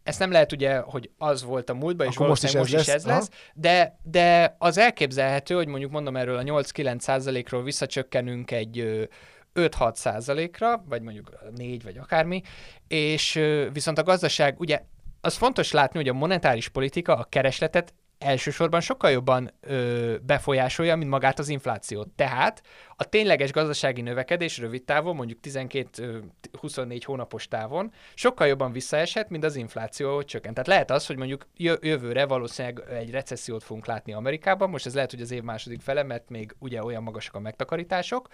ezt 0.02 0.18
nem 0.18 0.30
lehet 0.30 0.52
ugye, 0.52 0.78
hogy 0.78 1.10
az 1.18 1.42
volt 1.42 1.70
a 1.70 1.74
múltban, 1.74 2.06
és 2.06 2.14
Akkor 2.14 2.28
most 2.28 2.42
is, 2.42 2.52
most 2.52 2.74
is 2.74 2.80
ez 2.80 2.86
lesz, 2.86 3.04
lesz 3.04 3.28
de, 3.54 3.98
de 4.02 4.56
az 4.58 4.78
elképzelhető, 4.78 5.54
hogy 5.54 5.66
mondjuk 5.66 5.90
mondom 5.90 6.16
erről 6.16 6.36
a 6.36 6.42
8-9 6.42 6.98
százalékról 6.98 7.62
visszacsökkenünk 7.62 8.50
egy 8.50 9.08
5-6 9.54 9.94
százalékra, 9.94 10.84
vagy 10.88 11.02
mondjuk 11.02 11.30
4, 11.56 11.82
vagy 11.82 11.98
akármi, 11.98 12.42
és 12.88 13.40
viszont 13.72 13.98
a 13.98 14.02
gazdaság, 14.02 14.60
ugye 14.60 14.80
az 15.20 15.34
fontos 15.34 15.70
látni, 15.70 15.98
hogy 15.98 16.08
a 16.08 16.12
monetáris 16.12 16.68
politika 16.68 17.16
a 17.16 17.24
keresletet 17.24 17.94
elsősorban 18.22 18.80
sokkal 18.80 19.11
jobban 19.11 19.50
ö, 19.61 20.16
befolyásolja, 20.22 20.96
mint 20.96 21.11
magát 21.11 21.38
az 21.38 21.48
inflációt. 21.48 22.08
Tehát 22.08 22.62
a 22.96 23.04
tényleges 23.04 23.52
gazdasági 23.52 24.00
növekedés 24.00 24.58
rövid 24.58 24.82
távon, 24.82 25.16
mondjuk 25.16 25.38
12-24 25.42 27.00
hónapos 27.04 27.48
távon 27.48 27.92
sokkal 28.14 28.46
jobban 28.46 28.72
visszaeshet, 28.72 29.30
mint 29.30 29.44
az 29.44 29.56
infláció 29.56 30.22
csökkent. 30.22 30.54
Tehát 30.54 30.68
lehet 30.68 30.90
az, 30.90 31.06
hogy 31.06 31.16
mondjuk 31.16 31.46
jövőre 31.56 32.26
valószínűleg 32.26 32.82
egy 32.90 33.11
recessziót 33.11 33.62
fogunk 33.62 33.87
látni 33.87 34.12
Amerikában, 34.12 34.70
most 34.70 34.87
ez 34.87 34.94
lehet, 34.94 35.11
hogy 35.11 35.20
az 35.20 35.30
év 35.30 35.42
második 35.42 35.80
fele, 35.80 36.02
mert 36.02 36.28
még 36.28 36.54
ugye 36.58 36.82
olyan 36.82 37.02
magasak 37.02 37.35
a 37.35 37.40
megtakarítások, 37.40 38.28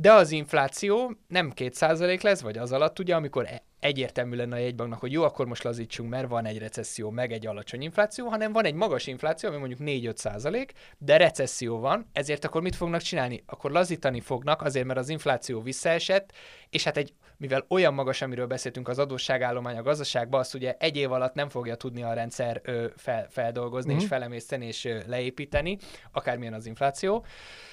de 0.00 0.12
az 0.12 0.30
infláció 0.30 1.12
nem 1.28 1.52
2% 1.56 2.22
lesz, 2.22 2.40
vagy 2.40 2.58
az 2.58 2.72
alatt 2.72 2.98
ugye, 2.98 3.14
amikor 3.14 3.46
e- 3.46 3.62
egyértelmű 3.80 4.36
lenne 4.36 4.56
a 4.56 4.58
jegybanknak, 4.58 5.00
hogy 5.00 5.12
jó, 5.12 5.22
akkor 5.22 5.46
most 5.46 5.62
lazítsunk, 5.62 6.10
mert 6.10 6.28
van 6.28 6.46
egy 6.46 6.58
recesszió, 6.58 7.10
meg 7.10 7.32
egy 7.32 7.46
alacsony 7.46 7.82
infláció, 7.82 8.28
hanem 8.28 8.52
van 8.52 8.64
egy 8.64 8.74
magas 8.74 9.06
infláció, 9.06 9.48
ami 9.48 9.58
mondjuk 9.58 9.80
4-5 9.82 10.16
százalék, 10.16 10.72
de 10.98 11.16
recesszió 11.16 11.78
van, 11.78 12.08
ezért 12.12 12.44
akkor 12.44 12.62
mit 12.62 12.76
fognak 12.76 13.00
csinálni? 13.00 13.42
Akkor 13.46 13.70
lazítani 13.70 14.20
fognak, 14.20 14.62
azért, 14.62 14.86
mert 14.86 14.98
az 14.98 15.08
infláció 15.08 15.60
visszaesett, 15.60 16.32
és 16.70 16.84
hát 16.84 16.96
egy, 16.96 17.14
mivel 17.36 17.64
olyan 17.68 17.94
magas, 17.94 18.22
amiről 18.22 18.46
beszéltünk 18.46 18.88
az 18.88 18.98
adósságállomány 18.98 19.76
a 19.76 19.82
gazdaságban, 19.82 20.40
azt 20.40 20.54
ugye 20.54 20.76
egy 20.78 20.96
év 20.96 21.12
alatt 21.12 21.34
nem 21.34 21.48
fogja 21.48 21.74
tudni 21.74 22.02
a 22.02 22.12
rendszer 22.12 22.60
ö, 22.64 22.86
fel, 22.96 23.26
feldolgozni, 23.30 23.92
mm-hmm. 23.92 24.02
és 24.02 24.08
felemészteni, 24.08 24.66
és 24.66 24.84
ö, 24.84 24.98
leépíteni, 25.06 25.78
akármilyen 26.12 26.54
az 26.54 26.66
infláció. 26.66 27.24
Ö, 27.24 27.68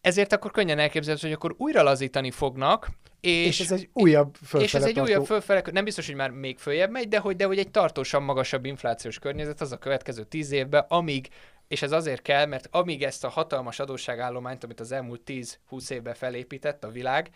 ezért 0.00 0.32
akkor 0.32 0.50
könnyen 0.50 0.78
elképzelhető, 0.78 1.26
hogy 1.26 1.36
akkor 1.36 1.54
újra 1.58 1.82
lazítani 1.82 2.30
fognak, 2.30 2.88
és, 3.20 3.46
és 3.46 3.60
ez 3.60 3.70
egy 3.70 3.88
újabb 3.92 4.34
fölfele 4.34 4.64
És 4.64 4.74
ez 4.74 4.84
egy 4.84 4.94
tartó... 4.94 5.10
újabb 5.10 5.24
fölfele, 5.24 5.62
nem 5.72 5.84
biztos, 5.84 6.06
hogy 6.06 6.14
már 6.14 6.30
még 6.30 6.58
följebb 6.58 6.90
megy, 6.90 7.08
de 7.08 7.18
hogy, 7.18 7.36
de 7.36 7.44
hogy 7.44 7.58
egy 7.58 7.70
tartósan 7.70 8.22
magasabb 8.22 8.64
inflációs 8.64 9.18
környezet 9.18 9.60
az 9.60 9.72
a 9.72 9.76
következő 9.76 10.24
tíz 10.24 10.52
évben, 10.52 10.84
amíg 10.88 11.28
és 11.68 11.82
ez 11.82 11.92
azért 11.92 12.22
kell, 12.22 12.46
mert 12.46 12.68
amíg 12.70 13.02
ezt 13.02 13.24
a 13.24 13.28
hatalmas 13.28 13.78
adósságállományt, 13.78 14.64
amit 14.64 14.80
az 14.80 14.92
elmúlt 14.92 15.20
10-20 15.26 15.90
évben 15.90 16.14
felépített 16.14 16.84
a 16.84 16.90
világ, 16.90 17.30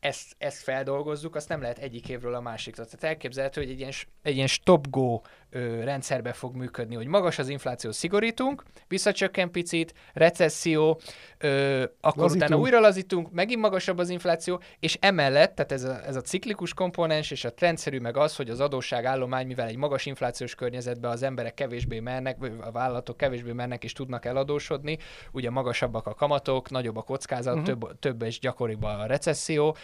ezt, 0.00 0.34
ezt 0.38 0.62
feldolgozzuk, 0.62 1.34
azt 1.34 1.48
nem 1.48 1.60
lehet 1.60 1.78
egyik 1.78 2.08
évről 2.08 2.34
a 2.34 2.40
másikra. 2.40 2.84
Tehát 2.84 3.04
elképzelhető, 3.04 3.60
hogy 3.60 3.70
egy 3.70 3.78
ilyen, 3.78 3.92
egy 4.22 4.34
ilyen 4.34 4.46
stop-go 4.46 5.20
ö, 5.50 5.84
rendszerbe 5.84 6.32
fog 6.32 6.54
működni, 6.54 6.94
hogy 6.94 7.06
magas 7.06 7.38
az 7.38 7.48
infláció, 7.48 7.92
szigorítunk, 7.92 8.62
visszacsökken 8.88 9.50
picit, 9.50 9.94
recesszió, 10.12 11.00
ö, 11.38 11.82
akkor 12.00 12.22
lazítunk. 12.22 12.44
utána 12.44 12.60
újra 12.62 12.80
lazítunk, 12.80 13.30
megint 13.30 13.60
magasabb 13.60 13.98
az 13.98 14.08
infláció, 14.08 14.60
és 14.80 14.98
emellett, 15.00 15.54
tehát 15.54 15.72
ez 15.72 15.84
a, 15.84 16.06
ez 16.06 16.16
a 16.16 16.20
ciklikus 16.20 16.74
komponens 16.74 17.30
és 17.30 17.44
a 17.44 17.54
trendszerű 17.54 17.98
meg 17.98 18.16
az, 18.16 18.36
hogy 18.36 18.50
az 18.50 18.60
adósságállomány, 18.60 19.46
mivel 19.46 19.68
egy 19.68 19.76
magas 19.76 20.06
inflációs 20.06 20.54
környezetben 20.54 21.10
az 21.10 21.22
emberek 21.22 21.54
kevésbé 21.54 22.00
mernek, 22.00 22.36
a 22.60 22.70
vállalatok 22.70 23.16
kevésbé 23.16 23.52
mernek 23.52 23.84
és 23.84 23.92
tudnak 23.92 24.24
eladósodni, 24.24 24.98
ugye 25.32 25.50
magasabbak 25.50 26.06
a 26.06 26.14
kamatok, 26.14 26.70
nagyobb 26.70 26.96
a 26.96 27.02
kockázat, 27.02 27.54
uh-huh. 27.54 27.68
több, 27.68 27.98
több 27.98 28.22
és 28.22 28.38
gyakoribb 28.38 28.82
a 28.82 29.06
recesszió, 29.06 29.76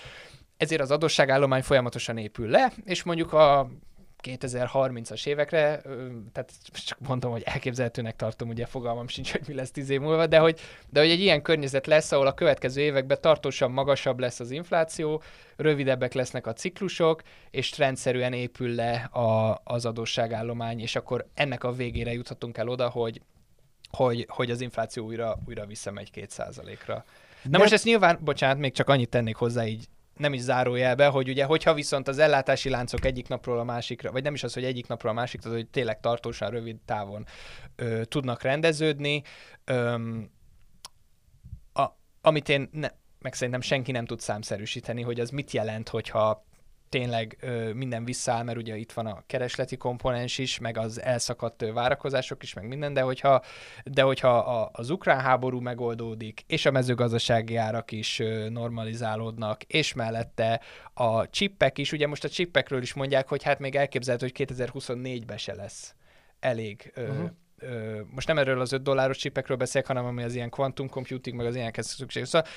ezért 0.57 0.81
az 0.81 0.91
adósságállomány 0.91 1.63
folyamatosan 1.63 2.19
épül 2.19 2.49
le, 2.49 2.73
és 2.85 3.03
mondjuk 3.03 3.33
a 3.33 3.69
2030-as 4.25 5.27
évekre, 5.27 5.81
tehát 6.33 6.53
csak 6.73 6.99
mondom, 6.99 7.31
hogy 7.31 7.43
elképzelhetőnek 7.45 8.17
tartom, 8.17 8.49
ugye 8.49 8.67
fogalmam 8.67 9.09
sincs, 9.09 9.33
hogy 9.33 9.43
mi 9.47 9.55
lesz 9.55 9.71
tíz 9.71 9.91
év 9.91 10.01
múlva, 10.01 10.27
de 10.27 10.39
hogy, 10.39 10.61
de 10.91 11.01
hogy 11.01 11.11
egy 11.11 11.21
ilyen 11.21 11.43
környezet 11.43 11.87
lesz, 11.87 12.13
ahol 12.13 12.27
a 12.27 12.35
következő 12.35 12.81
években 12.81 13.19
tartósan 13.21 13.71
magasabb 13.71 14.19
lesz 14.19 14.41
az 14.41 14.51
infláció, 14.51 15.23
rövidebbek 15.57 16.13
lesznek 16.13 16.47
a 16.47 16.53
ciklusok, 16.53 17.23
és 17.51 17.79
rendszerűen 17.79 18.33
épül 18.33 18.75
le 18.75 18.95
a, 18.95 19.61
az 19.65 19.87
adósságállomány, 19.87 20.81
és 20.81 20.97
akkor 20.97 21.27
ennek 21.35 21.65
a 21.65 21.73
végére 21.73 22.13
juthatunk 22.13 22.59
el 22.59 22.69
oda, 22.69 22.89
hogy 22.89 23.21
hogy, 23.91 24.27
hogy 24.29 24.51
az 24.51 24.61
infláció 24.61 25.05
újra, 25.05 25.39
újra 25.47 25.67
visszamegy 25.67 26.11
2%-ra. 26.15 26.95
Na 26.95 27.51
De- 27.51 27.59
most 27.59 27.73
ezt 27.73 27.85
nyilván, 27.85 28.19
bocsánat, 28.21 28.59
még 28.59 28.73
csak 28.73 28.89
annyit 28.89 29.09
tennék 29.09 29.37
hozzá 29.37 29.67
így 29.67 29.89
nem 30.17 30.33
is 30.33 30.41
zárójelbe, 30.41 31.07
hogy 31.07 31.29
ugye, 31.29 31.45
hogyha 31.45 31.75
viszont 31.75 32.09
az 32.09 32.19
ellátási 32.19 32.69
láncok 32.69 33.05
egyik 33.05 33.29
napról 33.29 33.59
a 33.59 33.65
másikra, 33.65 34.13
vagy 34.13 34.23
nem 34.23 34.35
is 34.35 34.43
az, 34.43 34.55
hogy 34.55 34.65
egyik 34.65 34.87
napról 34.87 35.13
a 35.13 35.15
másikra, 35.15 35.49
tehát, 35.49 35.65
hogy 35.65 35.71
tényleg 35.71 36.01
tartósan, 36.01 36.51
rövid 36.51 36.77
távon 36.85 37.27
ö, 37.77 38.05
tudnak 38.05 38.43
rendeződni, 38.43 39.23
öm, 39.65 40.31
a, 41.73 41.87
amit 42.21 42.49
én, 42.49 42.69
ne, 42.73 42.89
meg 43.19 43.35
szerintem 43.35 43.61
senki 43.61 43.93
nem 43.93 44.07
tud 44.07 44.21
számszerűsíteni, 44.21 45.03
hogy 45.03 45.21
az 45.21 45.31
mit 45.31 45.51
jelent, 45.51 45.89
hogyha 45.89 46.47
tényleg 46.95 47.37
ö, 47.41 47.73
minden 47.73 48.05
visszaáll, 48.05 48.43
mert 48.43 48.59
ugye 48.59 48.77
itt 48.77 48.93
van 48.93 49.07
a 49.07 49.23
keresleti 49.27 49.77
komponens 49.77 50.39
is, 50.39 50.59
meg 50.59 50.79
az 50.79 51.03
elszakadt 51.03 51.63
ö, 51.63 51.73
várakozások 51.73 52.43
is, 52.43 52.55
meg 52.55 52.69
minden, 52.69 52.93
de 52.93 53.01
hogyha, 53.01 53.43
de 53.85 54.03
hogyha 54.03 54.39
a, 54.39 54.71
az 54.73 54.91
ukrán 54.91 55.21
háború 55.21 55.61
megoldódik, 55.61 56.43
és 56.47 56.67
a 56.67 56.71
mezőgazdasági 56.71 57.57
árak 57.57 57.93
is 57.93 58.19
ö, 58.19 58.49
normalizálódnak, 58.49 59.63
és 59.63 59.95
mellette 59.95 60.61
a 60.93 61.31
csippek 61.31 61.79
is, 61.79 61.93
ugye 61.93 62.07
most 62.07 62.25
a 62.25 62.29
csippekről 62.29 62.83
is 62.83 62.95
mondják, 62.95 63.29
hogy 63.29 63.43
hát 63.43 63.59
még 63.59 63.77
elképzelhető, 63.77 64.31
hogy 64.35 64.47
2024-ben 64.49 65.39
se 65.39 65.55
lesz 65.55 65.95
elég 66.41 66.93
ö, 66.95 67.25
ö, 67.59 68.01
most 68.11 68.27
nem 68.27 68.39
erről 68.39 68.61
az 68.61 68.73
5 68.73 68.83
dolláros 68.83 69.17
csipekről 69.17 69.57
beszélek, 69.57 69.87
hanem 69.87 70.05
ami 70.05 70.23
az 70.23 70.35
ilyen 70.35 70.51
quantum 70.51 70.89
computing, 70.89 71.37
meg 71.37 71.47
az 71.47 71.55
ilyenekhez 71.55 71.87
szükséges. 71.87 72.29
Szóval, 72.29 72.49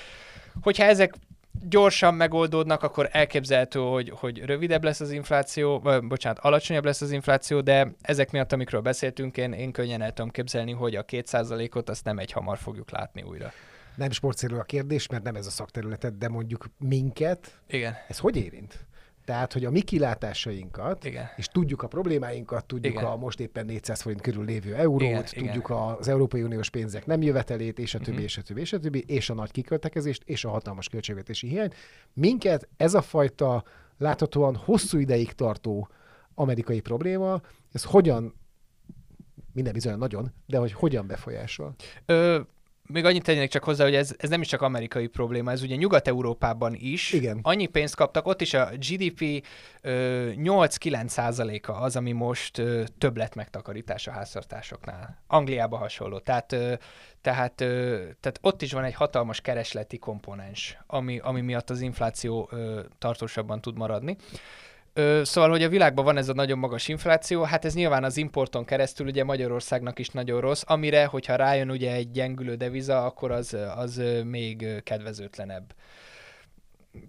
hogyha 0.60 0.84
ezek 0.84 1.14
gyorsan 1.62 2.14
megoldódnak, 2.14 2.82
akkor 2.82 3.08
elképzelhető, 3.12 3.80
hogy, 3.80 4.12
hogy 4.14 4.38
rövidebb 4.38 4.84
lesz 4.84 5.00
az 5.00 5.10
infláció, 5.10 5.78
vagy 5.78 6.04
bocsánat, 6.06 6.38
alacsonyabb 6.38 6.84
lesz 6.84 7.00
az 7.00 7.10
infláció, 7.10 7.60
de 7.60 7.94
ezek 8.00 8.30
miatt, 8.30 8.52
amikről 8.52 8.80
beszéltünk, 8.80 9.36
én, 9.36 9.52
én 9.52 9.72
könnyen 9.72 10.02
el 10.02 10.12
tudom 10.12 10.30
képzelni, 10.30 10.72
hogy 10.72 10.94
a 10.94 11.04
2%-ot 11.04 11.88
azt 11.88 12.04
nem 12.04 12.18
egy 12.18 12.32
hamar 12.32 12.58
fogjuk 12.58 12.90
látni 12.90 13.22
újra. 13.22 13.52
Nem 13.94 14.10
sportszerű 14.10 14.54
a 14.54 14.62
kérdés, 14.62 15.06
mert 15.06 15.22
nem 15.22 15.34
ez 15.34 15.46
a 15.46 15.50
szakterületed, 15.50 16.14
de 16.14 16.28
mondjuk 16.28 16.66
minket, 16.78 17.60
Igen, 17.68 17.96
ez 18.08 18.18
hogy 18.18 18.36
érint? 18.36 18.86
Tehát, 19.28 19.52
hogy 19.52 19.64
a 19.64 19.70
mi 19.70 19.80
kilátásainkat, 19.80 21.04
igen. 21.04 21.26
és 21.36 21.46
tudjuk 21.46 21.82
a 21.82 21.86
problémáinkat, 21.86 22.64
tudjuk 22.64 22.92
Igen. 22.92 23.04
a 23.04 23.16
most 23.16 23.40
éppen 23.40 23.66
400 23.66 24.00
forint 24.00 24.20
körül 24.20 24.44
lévő 24.44 24.74
eurót, 24.74 25.00
Igen, 25.00 25.24
tudjuk 25.24 25.68
igen. 25.68 25.82
az 25.82 26.08
Európai 26.08 26.42
Uniós 26.42 26.70
pénzek 26.70 27.06
nem 27.06 27.22
jövetelét, 27.22 27.78
és 27.78 27.94
a 27.94 27.98
többi, 27.98 28.16
Mhm. 28.16 28.24
és 28.24 28.36
a 28.38 28.42
többi, 28.42 28.60
és 28.60 28.72
a 28.72 28.78
többi, 28.78 29.04
és 29.06 29.30
a 29.30 29.34
nagy 29.34 29.50
kiköltekezést, 29.50 30.22
és 30.24 30.44
a 30.44 30.48
hatalmas 30.50 30.88
költségvetési 30.88 31.48
hiányt. 31.48 31.74
Minket 32.12 32.68
ez 32.76 32.94
a 32.94 33.02
fajta 33.02 33.64
láthatóan 33.98 34.56
hosszú 34.56 34.98
ideig 34.98 35.32
tartó 35.32 35.88
amerikai 36.34 36.80
probléma, 36.80 37.40
ez 37.72 37.84
hogyan, 37.84 38.34
minden 39.52 39.72
bizony 39.72 39.98
nagyon, 39.98 40.32
de 40.46 40.58
hogy 40.58 40.72
hogyan 40.72 41.06
befolyásol? 41.06 41.74
Ö, 42.06 42.40
még 42.88 43.04
annyit 43.04 43.22
tennék 43.22 43.50
csak 43.50 43.64
hozzá, 43.64 43.84
hogy 43.84 43.94
ez, 43.94 44.14
ez 44.18 44.28
nem 44.28 44.40
is 44.40 44.48
csak 44.48 44.62
amerikai 44.62 45.06
probléma, 45.06 45.50
ez 45.50 45.62
ugye 45.62 45.76
Nyugat-Európában 45.76 46.74
is. 46.74 47.12
Igen. 47.12 47.38
Annyi 47.42 47.66
pénzt 47.66 47.94
kaptak, 47.94 48.26
ott 48.26 48.40
is 48.40 48.54
a 48.54 48.70
GDP 48.76 49.46
ö, 49.80 50.30
8-9 50.34 51.08
százaléka 51.08 51.74
az, 51.74 51.96
ami 51.96 52.12
most 52.12 52.58
ö, 52.58 52.82
többlet 52.98 53.34
megtakarítás 53.34 54.06
a 54.06 54.10
háztartásoknál. 54.10 55.22
Angliába 55.26 55.76
hasonló. 55.76 56.18
Tehát, 56.18 56.52
ö, 56.52 56.74
tehát, 57.20 57.60
ö, 57.60 57.96
tehát 58.20 58.38
ott 58.40 58.62
is 58.62 58.72
van 58.72 58.84
egy 58.84 58.94
hatalmas 58.94 59.40
keresleti 59.40 59.98
komponens, 59.98 60.78
ami, 60.86 61.18
ami 61.18 61.40
miatt 61.40 61.70
az 61.70 61.80
infláció 61.80 62.48
ö, 62.52 62.80
tartósabban 62.98 63.60
tud 63.60 63.76
maradni. 63.76 64.16
Ö, 64.98 65.20
szóval, 65.24 65.50
hogy 65.50 65.62
a 65.62 65.68
világban 65.68 66.04
van 66.04 66.16
ez 66.16 66.28
a 66.28 66.32
nagyon 66.32 66.58
magas 66.58 66.88
infláció, 66.88 67.42
hát 67.42 67.64
ez 67.64 67.74
nyilván 67.74 68.04
az 68.04 68.16
importon 68.16 68.64
keresztül 68.64 69.06
ugye 69.06 69.24
Magyarországnak 69.24 69.98
is 69.98 70.08
nagyon 70.08 70.40
rossz, 70.40 70.62
amire, 70.66 71.04
hogyha 71.04 71.36
rájön 71.36 71.70
ugye 71.70 71.92
egy 71.92 72.10
gyengülő 72.10 72.54
deviza, 72.54 73.04
akkor 73.04 73.30
az, 73.30 73.56
az 73.76 74.02
még 74.24 74.82
kedvezőtlenebb. 74.82 75.74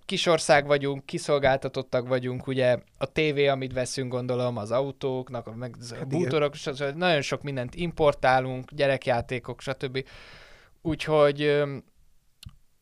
Kisország 0.06 0.66
vagyunk, 0.66 1.06
kiszolgáltatottak 1.06 2.08
vagyunk, 2.08 2.48
ugye 2.48 2.78
a 2.98 3.06
tévé, 3.06 3.48
amit 3.48 3.74
veszünk, 3.74 4.12
gondolom, 4.12 4.58
az 4.58 4.72
autóknak, 4.72 5.48
a 5.48 5.56
meg 5.56 5.76
a 5.80 5.96
igen. 5.96 6.08
bútorok, 6.08 6.56
stb. 6.56 6.98
nagyon 6.98 7.22
sok 7.22 7.42
mindent 7.42 7.76
importálunk, 7.76 8.72
gyerekjátékok, 8.72 9.62
stb. 9.62 10.06
Úgyhogy, 10.82 11.64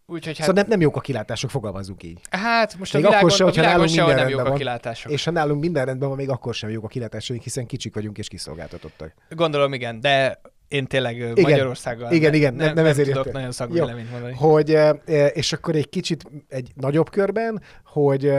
úgyhogy 0.07 0.37
hát, 0.37 0.47
Szóval 0.47 0.53
nem, 0.61 0.65
nem 0.69 0.81
jók 0.81 0.95
a 0.95 0.99
kilátások, 0.99 1.49
fogalmazunk 1.49 2.03
így. 2.03 2.19
hát 2.29 2.77
most 2.77 2.93
a 2.93 2.97
Még 2.97 3.05
világon, 3.05 3.29
akkor 3.29 3.37
se, 3.37 3.43
a 3.45 3.51
világon 3.51 3.71
nálunk 3.71 3.95
minden 3.95 4.15
nem 4.15 4.17
jók 4.17 4.27
rendben 4.27 4.45
a 4.45 4.49
van. 4.49 4.57
kilátások. 4.57 5.11
És 5.11 5.23
ha 5.23 5.31
nálunk 5.31 5.61
minden 5.61 5.85
rendben 5.85 6.07
van, 6.07 6.17
még 6.17 6.29
akkor 6.29 6.53
sem 6.53 6.69
jók 6.69 6.83
a 6.83 6.87
kilátásaink, 6.87 7.43
hiszen 7.43 7.65
kicsik 7.65 7.93
vagyunk 7.95 8.17
és 8.17 8.27
kiszolgáltatottak. 8.27 9.13
Gondolom, 9.29 9.73
igen, 9.73 9.99
de 9.99 10.41
én 10.67 10.85
tényleg 10.85 11.15
Igen. 11.15 11.33
Magyarországgal 11.41 12.11
Igen, 12.11 12.31
ne- 12.31 12.37
igen, 12.37 12.53
nem- 12.53 12.65
nem, 12.65 12.75
nem 12.75 12.85
ezért 12.85 13.07
tudok 13.07 13.15
jöttem. 13.25 13.33
nagyon 13.41 13.51
szakvéleményt 13.55 14.11
mondani. 14.11 14.33
Hogy, 14.33 14.77
és 15.33 15.53
akkor 15.53 15.75
egy 15.75 15.89
kicsit 15.89 16.23
egy 16.47 16.71
nagyobb 16.75 17.09
körben, 17.09 17.61
hogy 17.85 18.31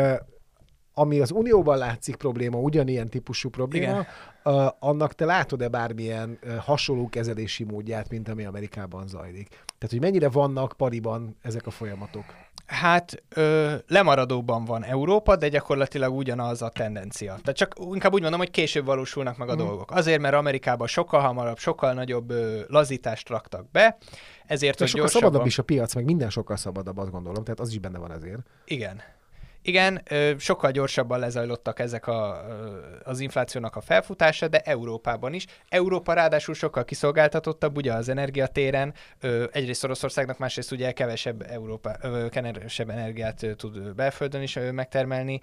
ami 0.94 1.20
az 1.20 1.30
Unióban 1.30 1.78
látszik 1.78 2.16
probléma, 2.16 2.58
ugyanilyen 2.58 3.08
típusú 3.08 3.48
probléma, 3.50 4.06
uh, 4.44 4.66
annak 4.78 5.14
te 5.14 5.24
látod-e 5.24 5.68
bármilyen 5.68 6.38
hasonló 6.58 7.08
kezelési 7.08 7.64
módját, 7.64 8.08
mint 8.10 8.28
ami 8.28 8.44
Amerikában 8.44 9.06
zajlik? 9.06 9.48
Tehát, 9.78 9.90
hogy 9.94 10.00
mennyire 10.00 10.28
vannak 10.28 10.72
pariban 10.76 11.36
ezek 11.42 11.66
a 11.66 11.70
folyamatok? 11.70 12.24
Hát 12.66 13.22
ö, 13.28 13.74
lemaradóban 13.86 14.64
van 14.64 14.84
Európa, 14.84 15.36
de 15.36 15.48
gyakorlatilag 15.48 16.14
ugyanaz 16.16 16.62
a 16.62 16.68
tendencia. 16.68 17.38
Tehát 17.42 17.56
csak 17.56 17.72
inkább 17.92 18.12
úgy 18.12 18.20
mondom, 18.20 18.38
hogy 18.40 18.50
később 18.50 18.84
valósulnak 18.84 19.36
meg 19.36 19.48
a 19.48 19.54
Mhm. 19.54 19.64
dolgok. 19.66 19.90
Azért, 19.90 20.20
mert 20.20 20.34
Amerikában 20.34 20.86
sokkal 20.86 21.20
hamarabb, 21.20 21.58
sokkal 21.58 21.92
nagyobb 21.92 22.30
ö, 22.30 22.60
lazítást 22.66 23.28
raktak 23.28 23.70
be, 23.70 23.96
ezért, 24.46 24.72
De 24.76 24.78
hogy 24.78 24.88
sokkal 24.88 25.04
gyorsabban... 25.04 25.22
szabadabb 25.30 25.46
is 25.46 25.58
a 25.58 25.62
piac, 25.62 25.94
meg 25.94 26.04
minden 26.04 26.30
sokkal 26.30 26.56
szabadabb, 26.56 26.98
azt 26.98 27.10
gondolom, 27.10 27.44
tehát 27.44 27.60
az 27.60 27.70
is 27.70 27.78
benne 27.78 27.98
van 27.98 28.12
ezért. 28.12 28.40
Igen. 28.64 29.02
Igen, 29.62 30.02
sokkal 30.38 30.70
gyorsabban 30.70 31.18
lezajlottak 31.18 31.78
ezek 31.78 32.06
a, 32.06 32.44
az 33.02 33.20
inflációnak 33.20 33.76
a 33.76 33.80
felfutása, 33.80 34.48
de 34.48 34.60
Európában 34.60 35.32
is. 35.32 35.46
Európa 35.68 36.12
ráadásul 36.12 36.54
sokkal 36.54 36.84
kiszolgáltatottabb, 36.84 37.76
ugye 37.76 37.92
az 37.92 38.08
energiatéren, 38.08 38.94
egyrészt 39.50 39.84
Oroszországnak, 39.84 40.38
másrészt 40.38 40.72
ugye 40.72 40.92
kevesebb, 40.92 41.42
Európa, 41.42 41.96
kevesebb 42.30 42.90
energiát 42.90 43.46
tud 43.56 43.94
belföldön 43.94 44.42
is 44.42 44.58
megtermelni. 44.72 45.40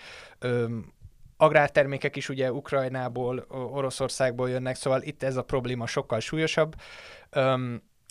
Agrártermékek 1.37 2.15
is 2.15 2.29
ugye 2.29 2.51
Ukrajnából, 2.51 3.45
Oroszországból 3.49 4.49
jönnek, 4.49 4.75
szóval 4.75 5.01
itt 5.01 5.23
ez 5.23 5.35
a 5.35 5.43
probléma 5.43 5.87
sokkal 5.87 6.19
súlyosabb. 6.19 6.75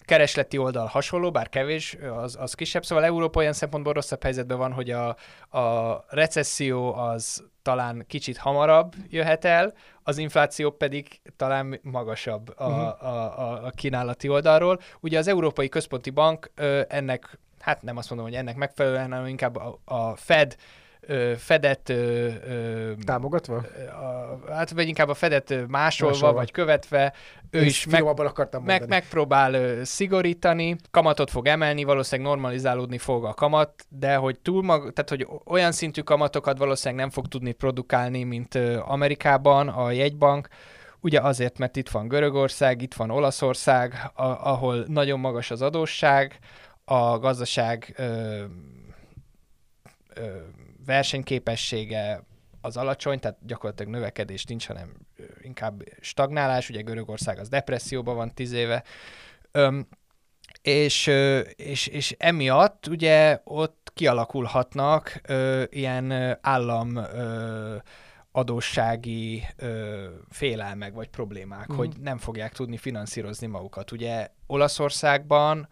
Keresleti 0.04 0.58
oldal 0.58 0.86
hasonló, 0.86 1.30
bár 1.30 1.48
kevés, 1.48 1.96
az, 2.16 2.36
az 2.40 2.54
kisebb, 2.54 2.84
szóval 2.84 3.04
Európa 3.04 3.38
olyan 3.40 3.52
szempontból 3.52 3.92
rosszabb 3.92 4.22
helyzetben 4.22 4.58
van, 4.58 4.72
hogy 4.72 4.90
a, 4.90 5.16
a 5.58 6.04
recesszió 6.08 6.94
az 6.94 7.44
talán 7.62 8.04
kicsit 8.08 8.36
hamarabb 8.36 8.94
jöhet 9.08 9.44
el, 9.44 9.74
az 10.02 10.18
infláció 10.18 10.70
pedig 10.70 11.20
talán 11.36 11.80
magasabb 11.82 12.58
a, 12.58 12.68
Mhm. 12.68 12.80
a, 12.80 13.38
a, 13.40 13.64
a 13.66 13.70
kínálati 13.70 14.28
oldalról. 14.28 14.80
Ugye 15.00 15.18
az 15.18 15.28
Európai 15.28 15.68
Központi 15.68 16.10
Bank 16.10 16.50
ö, 16.54 16.80
ennek, 16.88 17.38
hát 17.60 17.82
nem 17.82 17.96
azt 17.96 18.08
mondom, 18.10 18.28
hogy 18.28 18.36
ennek 18.36 18.56
megfelelően, 18.56 19.10
hanem 19.10 19.26
inkább 19.26 19.56
a, 19.56 19.78
a 19.84 20.16
Fed 20.16 20.56
ö, 21.06 21.32
Fedet 21.36 21.88
ö, 21.88 22.28
ö, 22.48 22.92
Támogatva? 23.04 23.56
a, 23.56 24.52
hát 24.52 24.70
vagy 24.70 24.88
inkább 24.88 25.08
a 25.08 25.14
Fedet 25.14 25.50
ö, 25.50 25.64
másolva, 25.68 26.12
Másolva. 26.14 26.34
vagy 26.38 26.50
követve, 26.50 27.12
ő 27.50 27.60
Én 27.60 27.66
is 27.66 27.86
meg, 27.86 28.04
akartam 28.04 28.62
meg, 28.62 28.78
mondani. 28.78 29.00
megpróbál 29.00 29.54
ö, 29.54 29.84
szigorítani, 29.84 30.76
kamatot 30.90 31.30
fog 31.30 31.46
emelni, 31.46 31.84
valószínűleg 31.84 32.30
normalizálódni 32.30 32.98
fog 32.98 33.24
a 33.24 33.34
kamat, 33.34 33.86
de 33.88 34.14
hogy 34.14 34.38
túl 34.38 34.62
mag, 34.62 34.92
tehát 34.92 35.10
hogy 35.10 35.26
olyan 35.44 35.72
szintű 35.72 36.00
kamatokat 36.00 36.58
valószínűleg 36.58 37.00
nem 37.04 37.10
fog 37.12 37.26
tudni 37.26 37.52
produkálni, 37.52 38.22
mint 38.22 38.54
ö, 38.54 38.78
Amerikában 38.86 39.68
a 39.68 39.90
jegybank, 39.90 40.48
Ugye 41.00 41.20
azért, 41.20 41.58
mert 41.58 41.76
itt 41.76 41.88
van 41.88 42.08
Görögország, 42.08 42.82
itt 42.82 42.94
van 42.94 43.10
Olaszország, 43.10 44.10
a, 44.14 44.22
ahol 44.24 44.84
nagyon 44.88 45.20
magas 45.20 45.50
az 45.50 45.62
adósság, 45.62 46.38
a 46.84 47.18
gazdaság 47.18 47.94
ö, 47.96 48.42
ö, 50.14 50.22
versenyképessége 50.86 52.22
az 52.60 52.76
alacsony, 52.76 53.18
tehát 53.20 53.38
gyakorlatilag 53.46 53.92
növekedés 53.92 54.44
nincs, 54.44 54.66
hanem 54.66 54.92
inkább 55.42 55.82
stagnálás, 56.00 56.68
ugye 56.68 56.80
Görögország 56.80 57.38
az 57.38 57.48
depresszióban 57.48 58.16
van 58.16 58.34
tíz 58.34 58.52
éve, 58.52 58.82
Öm, 59.52 59.86
és, 60.62 61.06
és, 61.56 61.86
és 61.86 62.14
emiatt 62.18 62.86
ugye 62.86 63.40
ott 63.44 63.90
kialakulhatnak 63.94 65.20
ö, 65.28 65.62
ilyen 65.70 66.38
állam 66.40 66.96
ö, 66.96 67.76
adóssági 68.32 69.42
ö, 69.56 70.04
félelmek 70.30 70.92
vagy 70.92 71.08
problémák, 71.08 71.66
Mhm. 71.68 71.76
hogy 71.76 71.96
nem 72.00 72.18
fogják 72.18 72.52
tudni 72.52 72.76
finanszírozni 72.76 73.46
magukat. 73.46 73.92
Ugye 73.92 74.28
Olaszországban 74.46 75.68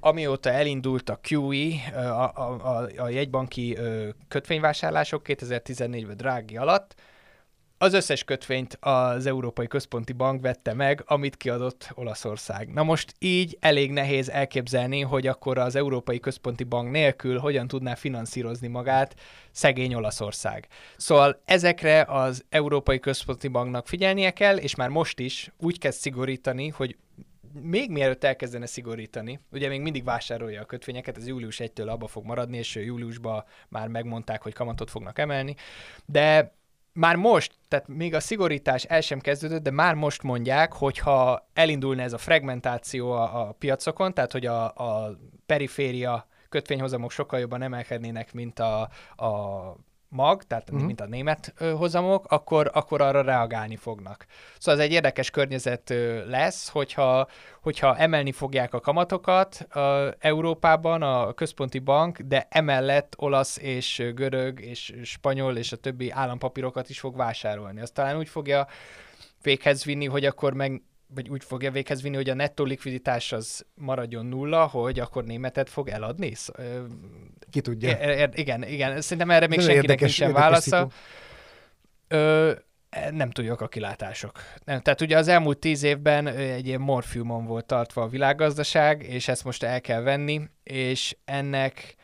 amióta 0.00 0.50
elindult 0.50 1.10
a 1.10 1.20
QE, 1.28 1.98
a, 2.00 2.32
a, 2.34 2.76
a, 2.76 2.88
a 2.96 3.08
jegybanki 3.08 3.78
kötvényvásárlások 4.28 5.22
2014-ben 5.26 6.16
drági 6.16 6.56
alatt, 6.56 6.94
az 7.80 7.92
összes 7.92 8.24
kötvényt 8.24 8.78
az 8.80 9.26
Európai 9.26 9.66
Központi 9.66 10.12
Bank 10.12 10.42
vette 10.42 10.74
meg, 10.74 11.02
amit 11.06 11.36
kiadott 11.36 11.90
Olaszország. 11.94 12.72
Na 12.72 12.82
most 12.82 13.14
így 13.18 13.56
elég 13.60 13.90
nehéz 13.90 14.28
elképzelni, 14.28 15.00
hogy 15.00 15.26
akkor 15.26 15.58
az 15.58 15.76
Európai 15.76 16.20
Központi 16.20 16.64
Bank 16.64 16.90
nélkül 16.90 17.38
hogyan 17.38 17.68
tudná 17.68 17.94
finanszírozni 17.94 18.68
magát 18.68 19.14
szegény 19.50 19.94
Olaszország. 19.94 20.68
Szóval 20.96 21.42
ezekre 21.44 22.04
az 22.08 22.44
Európai 22.48 22.98
Központi 22.98 23.48
Banknak 23.48 23.86
figyelnie 23.86 24.30
kell, 24.30 24.56
és 24.56 24.74
már 24.74 24.88
most 24.88 25.18
is 25.18 25.52
úgy 25.58 25.78
kezd 25.78 26.00
szigorítani, 26.00 26.68
hogy 26.68 26.96
még 27.52 27.90
mielőtt 27.90 28.24
elkezdene 28.24 28.66
szigorítani, 28.66 29.40
ugye 29.52 29.68
még 29.68 29.80
mindig 29.80 30.04
vásárolja 30.04 30.60
a 30.60 30.64
kötvényeket, 30.64 31.16
ez 31.16 31.26
július 31.26 31.60
1-től 31.62 31.88
abba 31.88 32.06
fog 32.06 32.24
maradni, 32.24 32.56
és 32.56 32.74
júliusban 32.74 33.44
már 33.68 33.88
megmondták, 33.88 34.42
hogy 34.42 34.52
kamatot 34.52 34.90
fognak 34.90 35.18
emelni, 35.18 35.54
de 36.06 36.56
már 36.92 37.16
most, 37.16 37.52
tehát 37.68 37.88
még 37.88 38.14
a 38.14 38.20
szigorítás 38.20 38.84
el 38.84 39.00
sem 39.00 39.20
kezdődött, 39.20 39.62
de 39.62 39.70
már 39.70 39.94
most 39.94 40.22
mondják, 40.22 40.72
hogy 40.72 40.98
ha 40.98 41.48
elindulna 41.54 42.02
ez 42.02 42.12
a 42.12 42.18
fragmentáció 42.18 43.12
a, 43.12 43.48
a 43.48 43.52
piacokon, 43.52 44.14
tehát 44.14 44.32
hogy 44.32 44.46
a, 44.46 44.64
a 44.64 45.18
periféria 45.46 46.26
kötvényhozamok 46.48 47.10
sokkal 47.10 47.40
jobban 47.40 47.62
emelkednének, 47.62 48.32
mint 48.32 48.58
a, 48.58 48.80
a 49.16 49.76
mag, 50.08 50.42
tehát 50.42 50.70
uh-huh. 50.70 50.86
mint 50.86 51.00
a 51.00 51.06
német 51.06 51.54
ö, 51.58 51.70
hozamok, 51.70 52.24
akkor, 52.28 52.70
akkor 52.74 53.00
arra 53.00 53.22
reagálni 53.22 53.76
fognak. 53.76 54.26
Szóval 54.58 54.80
ez 54.80 54.86
egy 54.86 54.92
érdekes 54.92 55.30
környezet 55.30 55.90
ö, 55.90 56.28
lesz, 56.28 56.68
hogyha, 56.68 57.28
hogyha 57.60 57.96
emelni 57.96 58.32
fogják 58.32 58.74
a 58.74 58.80
kamatokat 58.80 59.66
ö, 59.74 60.10
Európában 60.18 61.02
a 61.02 61.32
központi 61.32 61.78
bank, 61.78 62.18
de 62.18 62.46
emellett 62.50 63.14
olasz 63.18 63.58
és 63.58 64.10
görög 64.14 64.60
és 64.60 64.94
spanyol 65.02 65.56
és 65.56 65.72
a 65.72 65.76
többi 65.76 66.10
állampapírokat 66.10 66.88
is 66.88 67.00
fog 67.00 67.16
vásárolni. 67.16 67.80
Azt 67.80 67.94
talán 67.94 68.16
úgy 68.16 68.28
fogja 68.28 68.66
véghez 69.42 69.84
vinni, 69.84 70.06
hogy 70.06 70.24
akkor 70.24 70.54
meg 70.54 70.82
vagy 71.14 71.28
úgy 71.28 71.44
fogja 71.44 71.70
véghez 71.70 72.02
vinni, 72.02 72.16
hogy 72.16 72.30
a 72.30 72.34
nettó 72.34 72.64
likviditás 72.64 73.32
az 73.32 73.66
maradjon 73.74 74.26
nulla, 74.26 74.66
hogy 74.66 75.00
akkor 75.00 75.24
németet 75.24 75.70
fog 75.70 75.88
eladni? 75.88 76.32
Ki 77.50 77.60
tudja. 77.60 77.98
É, 77.98 78.20
é, 78.20 78.28
igen, 78.34 78.62
igen. 78.68 79.00
Szerintem 79.00 79.30
erre 79.30 79.46
még 79.46 79.58
senkinek 79.58 79.82
érdekes, 79.82 80.18
nincsen 80.18 80.40
válasza. 80.40 80.88
Ö, 82.08 82.52
e, 82.90 83.10
nem 83.10 83.30
tudjuk 83.30 83.60
a 83.60 83.68
kilátások. 83.68 84.38
Nem, 84.64 84.80
tehát 84.80 85.00
ugye 85.00 85.16
az 85.16 85.28
elmúlt 85.28 85.58
tíz 85.58 85.82
évben 85.82 86.26
egy 86.26 86.66
ilyen 86.66 86.80
morfiumon 86.80 87.44
volt 87.44 87.64
tartva 87.64 88.02
a 88.02 88.08
világgazdaság, 88.08 89.02
és 89.02 89.28
ezt 89.28 89.44
most 89.44 89.62
el 89.62 89.80
kell 89.80 90.00
venni, 90.00 90.42
és 90.62 91.16
ennek 91.24 91.94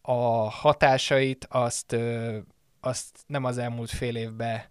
a 0.00 0.50
hatásait 0.50 1.46
azt, 1.50 1.96
azt 2.80 3.18
nem 3.26 3.44
az 3.44 3.58
elmúlt 3.58 3.90
fél 3.90 4.16
évben 4.16 4.70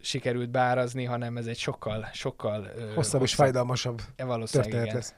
sikerült 0.00 0.50
beárazni, 0.50 1.04
hanem 1.04 1.36
ez 1.36 1.46
egy 1.46 1.58
sokkal, 1.58 2.08
sokkal 2.12 2.62
hosszabb, 2.62 2.94
hosszabb 2.94 3.22
és 3.22 3.34
fájdalmasabb 3.34 4.02
történet 4.16 4.66
igen. 4.66 4.94
lesz. 4.94 5.14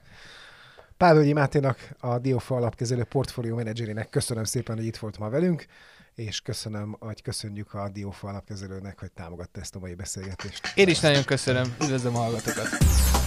Pávölgyi 0.97 1.33
Máténak, 1.33 1.89
a 1.99 2.19
Diofa 2.19 2.57
alapkezelő 2.57 3.05
portfólió 3.05 3.57
menedzserének 3.57 4.09
köszönöm 4.09 4.45
szépen, 4.45 4.77
hogy 4.77 4.85
itt 4.85 4.97
volt 4.97 5.19
ma 5.19 5.29
velünk, 5.29 5.67
és 6.15 6.41
köszönöm, 6.41 6.97
hogy 6.99 7.23
köszönjük 7.23 7.75
a 7.75 7.89
Diofa 7.89 8.29
alapkezelőnek, 8.29 8.99
hogy 8.99 9.13
támogatta 9.13 9.61
ezt 9.61 9.75
a 9.75 9.79
mai 9.79 9.95
beszélgetést. 9.95 10.73
Én 10.75 10.89
is 10.89 11.01
nagyon 11.01 11.25
köszönöm, 11.25 11.75
üdvözlöm 11.81 12.17
a 12.17 12.19
hallgatókat! 12.19 13.22